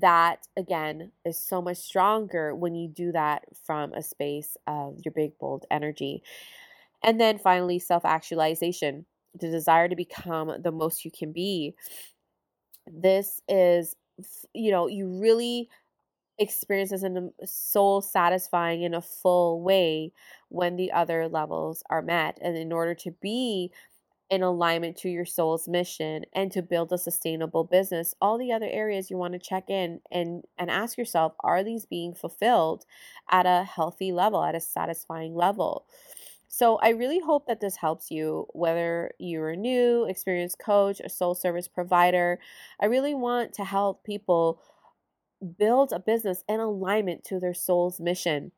that 0.00 0.46
again 0.56 1.12
is 1.24 1.38
so 1.38 1.62
much 1.62 1.78
stronger 1.78 2.54
when 2.54 2.74
you 2.74 2.88
do 2.88 3.12
that 3.12 3.44
from 3.64 3.92
a 3.92 4.02
space 4.02 4.56
of 4.66 4.98
your 5.04 5.12
big 5.12 5.38
bold 5.38 5.66
energy. 5.70 6.22
And 7.02 7.20
then 7.20 7.38
finally 7.38 7.78
self 7.78 8.04
actualization 8.04 9.06
the 9.38 9.50
desire 9.50 9.88
to 9.88 9.96
become 9.96 10.52
the 10.62 10.72
most 10.72 11.04
you 11.04 11.10
can 11.10 11.32
be. 11.32 11.74
This 12.86 13.40
is 13.48 13.96
you 14.52 14.70
know 14.70 14.86
you 14.86 15.20
really 15.20 15.68
experience 16.38 16.90
this 16.90 17.02
in 17.02 17.32
a 17.40 17.46
soul 17.46 18.00
satisfying 18.00 18.82
in 18.82 18.94
a 18.94 19.00
full 19.00 19.62
way 19.62 20.12
when 20.48 20.76
the 20.76 20.92
other 20.92 21.28
levels 21.28 21.82
are 21.90 22.02
met. 22.02 22.38
And 22.40 22.56
in 22.56 22.72
order 22.72 22.94
to 22.96 23.12
be 23.12 23.70
in 24.30 24.42
alignment 24.42 24.96
to 24.96 25.08
your 25.08 25.24
soul's 25.24 25.68
mission 25.68 26.24
and 26.32 26.50
to 26.50 26.62
build 26.62 26.92
a 26.92 26.98
sustainable 26.98 27.64
business 27.64 28.14
all 28.20 28.38
the 28.38 28.52
other 28.52 28.68
areas 28.70 29.10
you 29.10 29.16
want 29.16 29.32
to 29.32 29.38
check 29.38 29.68
in 29.68 30.00
and 30.10 30.44
and 30.58 30.70
ask 30.70 30.96
yourself 30.96 31.34
are 31.40 31.62
these 31.62 31.84
being 31.86 32.14
fulfilled 32.14 32.84
at 33.30 33.46
a 33.46 33.64
healthy 33.64 34.12
level 34.12 34.42
at 34.42 34.54
a 34.54 34.60
satisfying 34.60 35.34
level? 35.34 35.86
So 36.48 36.76
i 36.76 36.90
really 36.90 37.20
hope 37.20 37.46
that 37.46 37.60
this 37.60 37.76
helps 37.76 38.10
you 38.10 38.46
whether 38.52 39.10
you're 39.18 39.50
a 39.50 39.56
new 39.56 40.06
experienced 40.06 40.58
coach 40.58 41.00
a 41.00 41.08
soul 41.08 41.34
service 41.34 41.68
provider. 41.68 42.38
I 42.80 42.86
really 42.86 43.14
want 43.14 43.52
to 43.54 43.64
help 43.64 44.04
people 44.04 44.60
build 45.58 45.92
a 45.92 45.98
business 45.98 46.42
in 46.48 46.60
alignment 46.60 47.24
to 47.24 47.38
their 47.38 47.54
soul's 47.54 48.00
mission 48.00 48.52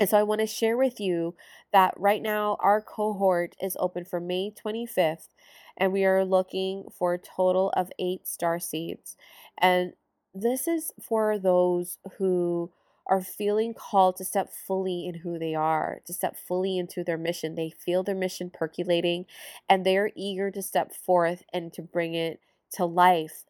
and 0.00 0.08
so 0.08 0.18
I 0.18 0.22
want 0.22 0.40
to 0.40 0.46
share 0.46 0.76
with 0.78 0.98
you 1.00 1.34
that 1.72 1.94
right 1.98 2.22
now 2.22 2.56
our 2.60 2.80
cohort 2.80 3.54
is 3.60 3.76
open 3.78 4.04
for 4.04 4.20
May 4.20 4.50
25th, 4.52 5.28
and 5.76 5.92
we 5.92 6.04
are 6.04 6.24
looking 6.24 6.84
for 6.96 7.14
a 7.14 7.18
total 7.18 7.70
of 7.76 7.92
eight 7.98 8.26
star 8.26 8.58
seeds. 8.58 9.16
And 9.58 9.92
this 10.34 10.66
is 10.66 10.92
for 11.02 11.38
those 11.38 11.98
who 12.18 12.70
are 13.06 13.20
feeling 13.20 13.74
called 13.74 14.16
to 14.16 14.24
step 14.24 14.50
fully 14.66 15.06
in 15.06 15.16
who 15.16 15.38
they 15.38 15.54
are, 15.54 16.00
to 16.06 16.12
step 16.12 16.36
fully 16.36 16.78
into 16.78 17.04
their 17.04 17.18
mission. 17.18 17.54
They 17.54 17.70
feel 17.70 18.02
their 18.02 18.14
mission 18.14 18.50
percolating 18.50 19.26
and 19.68 19.84
they're 19.84 20.12
eager 20.14 20.50
to 20.52 20.62
step 20.62 20.92
forth 20.94 21.42
and 21.52 21.72
to 21.74 21.82
bring 21.82 22.14
it 22.14 22.40
to 22.74 22.84
life 22.84 23.44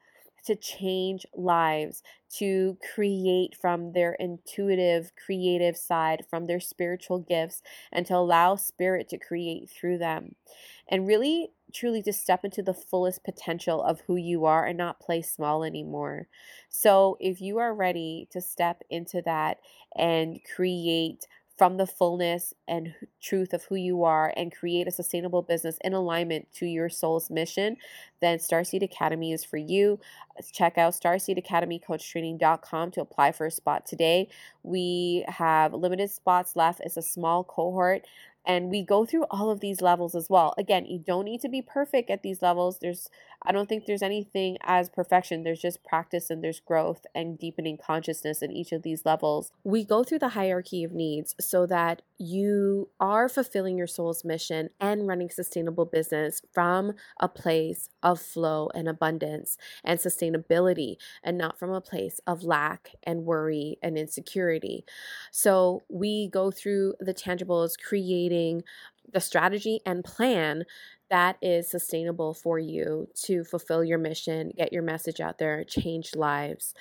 to 0.44 0.56
change 0.56 1.26
lives, 1.34 2.02
to 2.38 2.78
create 2.94 3.56
from 3.56 3.92
their 3.92 4.12
intuitive, 4.14 5.12
creative 5.16 5.76
side, 5.76 6.24
from 6.28 6.46
their 6.46 6.60
spiritual 6.60 7.18
gifts, 7.18 7.62
and 7.92 8.06
to 8.06 8.16
allow 8.16 8.56
spirit 8.56 9.08
to 9.08 9.18
create 9.18 9.68
through 9.70 9.98
them. 9.98 10.34
And 10.88 11.06
really, 11.06 11.52
truly, 11.72 12.02
to 12.02 12.12
step 12.12 12.44
into 12.44 12.62
the 12.62 12.74
fullest 12.74 13.24
potential 13.24 13.82
of 13.82 14.00
who 14.02 14.16
you 14.16 14.44
are 14.44 14.66
and 14.66 14.76
not 14.76 15.00
play 15.00 15.22
small 15.22 15.64
anymore. 15.64 16.28
So, 16.68 17.16
if 17.20 17.40
you 17.40 17.58
are 17.58 17.74
ready 17.74 18.28
to 18.32 18.40
step 18.40 18.82
into 18.90 19.22
that 19.22 19.58
and 19.96 20.40
create 20.54 21.26
from 21.60 21.76
the 21.76 21.86
fullness 21.86 22.54
and 22.66 22.94
truth 23.20 23.52
of 23.52 23.64
who 23.64 23.74
you 23.74 24.02
are 24.02 24.32
and 24.34 24.50
create 24.50 24.88
a 24.88 24.90
sustainable 24.90 25.42
business 25.42 25.76
in 25.84 25.92
alignment 25.92 26.50
to 26.54 26.64
your 26.64 26.88
soul's 26.88 27.28
mission, 27.28 27.76
then 28.22 28.38
Starseed 28.38 28.82
Academy 28.82 29.30
is 29.34 29.44
for 29.44 29.58
you. 29.58 30.00
Check 30.54 30.78
out 30.78 30.94
starseedacademycoachtraining.com 30.94 32.92
to 32.92 33.02
apply 33.02 33.32
for 33.32 33.44
a 33.44 33.50
spot 33.50 33.84
today. 33.84 34.30
We 34.62 35.26
have 35.28 35.74
limited 35.74 36.10
spots 36.10 36.56
left. 36.56 36.80
It's 36.82 36.96
a 36.96 37.02
small 37.02 37.44
cohort. 37.44 38.06
And 38.46 38.70
we 38.70 38.82
go 38.82 39.04
through 39.04 39.26
all 39.30 39.50
of 39.50 39.60
these 39.60 39.80
levels 39.80 40.14
as 40.14 40.28
well. 40.30 40.54
Again, 40.58 40.86
you 40.86 40.98
don't 40.98 41.24
need 41.24 41.40
to 41.42 41.48
be 41.48 41.62
perfect 41.62 42.10
at 42.10 42.22
these 42.22 42.42
levels. 42.42 42.78
There's 42.80 43.08
I 43.42 43.52
don't 43.52 43.68
think 43.68 43.86
there's 43.86 44.02
anything 44.02 44.58
as 44.62 44.90
perfection. 44.90 45.44
There's 45.44 45.62
just 45.62 45.82
practice 45.82 46.28
and 46.28 46.44
there's 46.44 46.60
growth 46.60 47.06
and 47.14 47.38
deepening 47.38 47.78
consciousness 47.78 48.42
in 48.42 48.50
each 48.50 48.70
of 48.72 48.82
these 48.82 49.06
levels. 49.06 49.50
We 49.64 49.82
go 49.82 50.04
through 50.04 50.18
the 50.18 50.30
hierarchy 50.30 50.84
of 50.84 50.92
needs 50.92 51.34
so 51.40 51.64
that 51.66 52.02
you 52.18 52.90
are 53.00 53.30
fulfilling 53.30 53.78
your 53.78 53.86
soul's 53.86 54.26
mission 54.26 54.68
and 54.78 55.08
running 55.08 55.30
sustainable 55.30 55.86
business 55.86 56.42
from 56.52 56.92
a 57.18 57.28
place 57.28 57.88
of 58.02 58.20
flow 58.20 58.68
and 58.74 58.88
abundance 58.88 59.56
and 59.84 59.98
sustainability 59.98 60.96
and 61.22 61.38
not 61.38 61.58
from 61.58 61.72
a 61.72 61.80
place 61.80 62.20
of 62.26 62.44
lack 62.44 62.90
and 63.04 63.24
worry 63.24 63.78
and 63.82 63.96
insecurity. 63.96 64.84
So 65.30 65.82
we 65.88 66.28
go 66.28 66.50
through 66.50 66.94
the 67.00 67.14
tangibles, 67.14 67.78
creating 68.30 68.62
the 69.12 69.20
strategy 69.20 69.80
and 69.84 70.04
plan 70.04 70.64
that 71.10 71.36
is 71.42 71.68
sustainable 71.68 72.32
for 72.32 72.58
you 72.60 73.08
to 73.16 73.42
fulfill 73.42 73.82
your 73.82 73.98
mission, 73.98 74.52
get 74.56 74.72
your 74.72 74.82
message 74.82 75.20
out 75.20 75.38
there, 75.38 75.64
change 75.64 76.14
lives. 76.14 76.72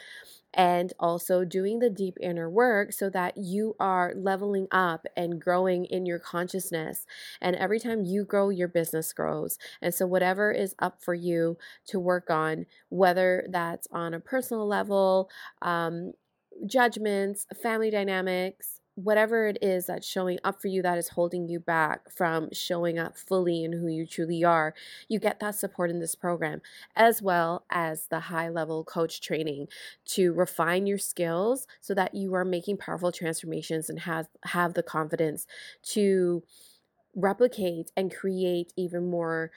And 0.54 0.93
also 1.00 1.45
doing 1.45 1.80
the 1.80 1.91
deep 1.91 2.18
inner 2.20 2.50
work 2.50 2.91
so 2.93 3.10
that 3.12 3.38
you 3.38 3.76
are 3.80 4.14
leveling 4.16 4.68
up 4.72 5.06
and 5.16 5.39
growing 5.39 5.86
in 5.86 6.08
your 6.08 6.20
consciousness. 6.20 7.06
And 7.39 7.56
every 7.56 7.80
time 7.80 8.04
you 8.04 8.26
grow, 8.26 8.50
your 8.50 8.68
business 8.68 9.14
grows. 9.14 9.60
And 9.82 9.93
so, 9.93 10.08
whatever 10.08 10.52
is 10.52 10.74
up 10.80 11.04
for 11.04 11.14
you 11.14 11.58
to 11.88 12.00
work 12.00 12.32
on, 12.32 12.66
whether 12.89 13.47
that's 13.52 13.88
on 13.91 14.16
a 14.16 14.20
personal 14.20 14.68
level, 14.68 15.30
um, 15.62 16.14
judgments, 16.66 17.45
family 17.62 17.89
dynamics, 17.89 18.79
whatever 19.04 19.47
it 19.47 19.58
is 19.62 19.86
that's 19.86 20.06
showing 20.06 20.38
up 20.43 20.62
for 20.62 20.68
you 20.68 20.82
that 20.82 20.97
is 20.97 21.10
holding 21.10 21.47
you 21.47 21.60
back 21.60 22.12
from 22.12 22.50
showing 22.52 23.00
up 23.00 23.18
fully 23.18 23.64
in 23.64 23.72
who 23.72 23.88
you 23.88 24.06
truly 24.06 24.43
are, 24.43 24.74
you 25.08 25.20
get 25.20 25.39
that 25.39 25.56
support 25.56 25.89
in 25.89 26.00
this 26.00 26.16
program, 26.16 26.62
as 26.95 27.22
well 27.22 27.64
as 27.70 28.08
the 28.08 28.20
high 28.20 28.50
level 28.50 28.84
coach 28.84 29.22
training 29.22 29.68
to 30.06 30.34
refine 30.34 30.86
your 30.86 30.97
skills 30.97 31.66
so 31.80 31.93
that 31.93 32.14
you 32.14 32.34
are 32.34 32.45
making 32.45 32.78
powerful 32.78 33.12
transformations 33.12 33.89
and 33.89 34.02
have, 34.02 34.28
have 34.43 34.74
the 34.74 34.84
confidence 34.84 35.47
to 35.82 36.43
replicate 37.16 37.91
and 37.95 38.14
create 38.14 38.74
even 38.76 39.10
more 39.10 39.52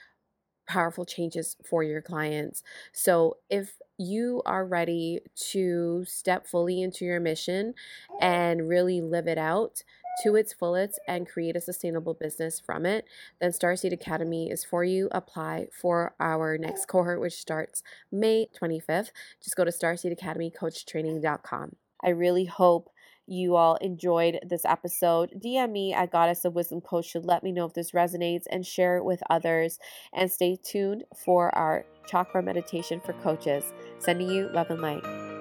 powerful 0.67 1.05
changes 1.05 1.55
for 1.67 1.83
your 1.83 2.01
clients. 2.01 2.63
So, 2.91 3.37
if 3.49 3.77
you 3.97 4.41
are 4.45 4.65
ready 4.65 5.19
to 5.51 6.03
step 6.05 6.47
fully 6.47 6.81
into 6.81 7.05
your 7.05 7.19
mission 7.19 7.75
and 8.19 8.67
really 8.67 9.01
live 9.01 9.27
it 9.27 9.37
out 9.37 9.83
to 10.21 10.35
its 10.35 10.53
fullest 10.53 10.99
and 11.07 11.27
create 11.27 11.55
a 11.55 11.61
sustainable 11.61 12.13
business 12.13 12.59
from 12.59 12.85
it, 12.85 13.05
then 13.39 13.51
Starseed 13.51 13.93
Academy 13.93 14.51
is 14.51 14.63
for 14.63 14.83
you. 14.83 15.09
Apply 15.11 15.69
for 15.71 16.13
our 16.19 16.55
next 16.57 16.87
cohort, 16.87 17.19
which 17.19 17.33
starts 17.33 17.81
May 18.11 18.47
25th. 18.59 19.09
Just 19.43 19.55
go 19.55 19.63
to 19.63 19.71
starseedacademycoachtraining.com. 19.71 21.75
I 22.03 22.09
really 22.09 22.45
hope 22.45 22.89
you 23.27 23.55
all 23.55 23.75
enjoyed 23.75 24.39
this 24.47 24.65
episode, 24.65 25.31
DM 25.43 25.71
me 25.71 25.93
at 25.93 26.11
Goddess 26.11 26.45
of 26.45 26.53
Wisdom 26.53 26.81
Coach 26.81 27.13
to 27.13 27.19
let 27.19 27.43
me 27.43 27.51
know 27.51 27.65
if 27.65 27.73
this 27.73 27.91
resonates 27.91 28.43
and 28.49 28.65
share 28.65 28.97
it 28.97 29.05
with 29.05 29.23
others. 29.29 29.79
And 30.13 30.31
stay 30.31 30.57
tuned 30.61 31.05
for 31.15 31.55
our 31.55 31.85
chakra 32.07 32.43
meditation 32.43 32.99
for 32.99 33.13
coaches. 33.13 33.63
Sending 33.99 34.29
you 34.29 34.49
love 34.49 34.69
and 34.69 34.81
light. 34.81 35.32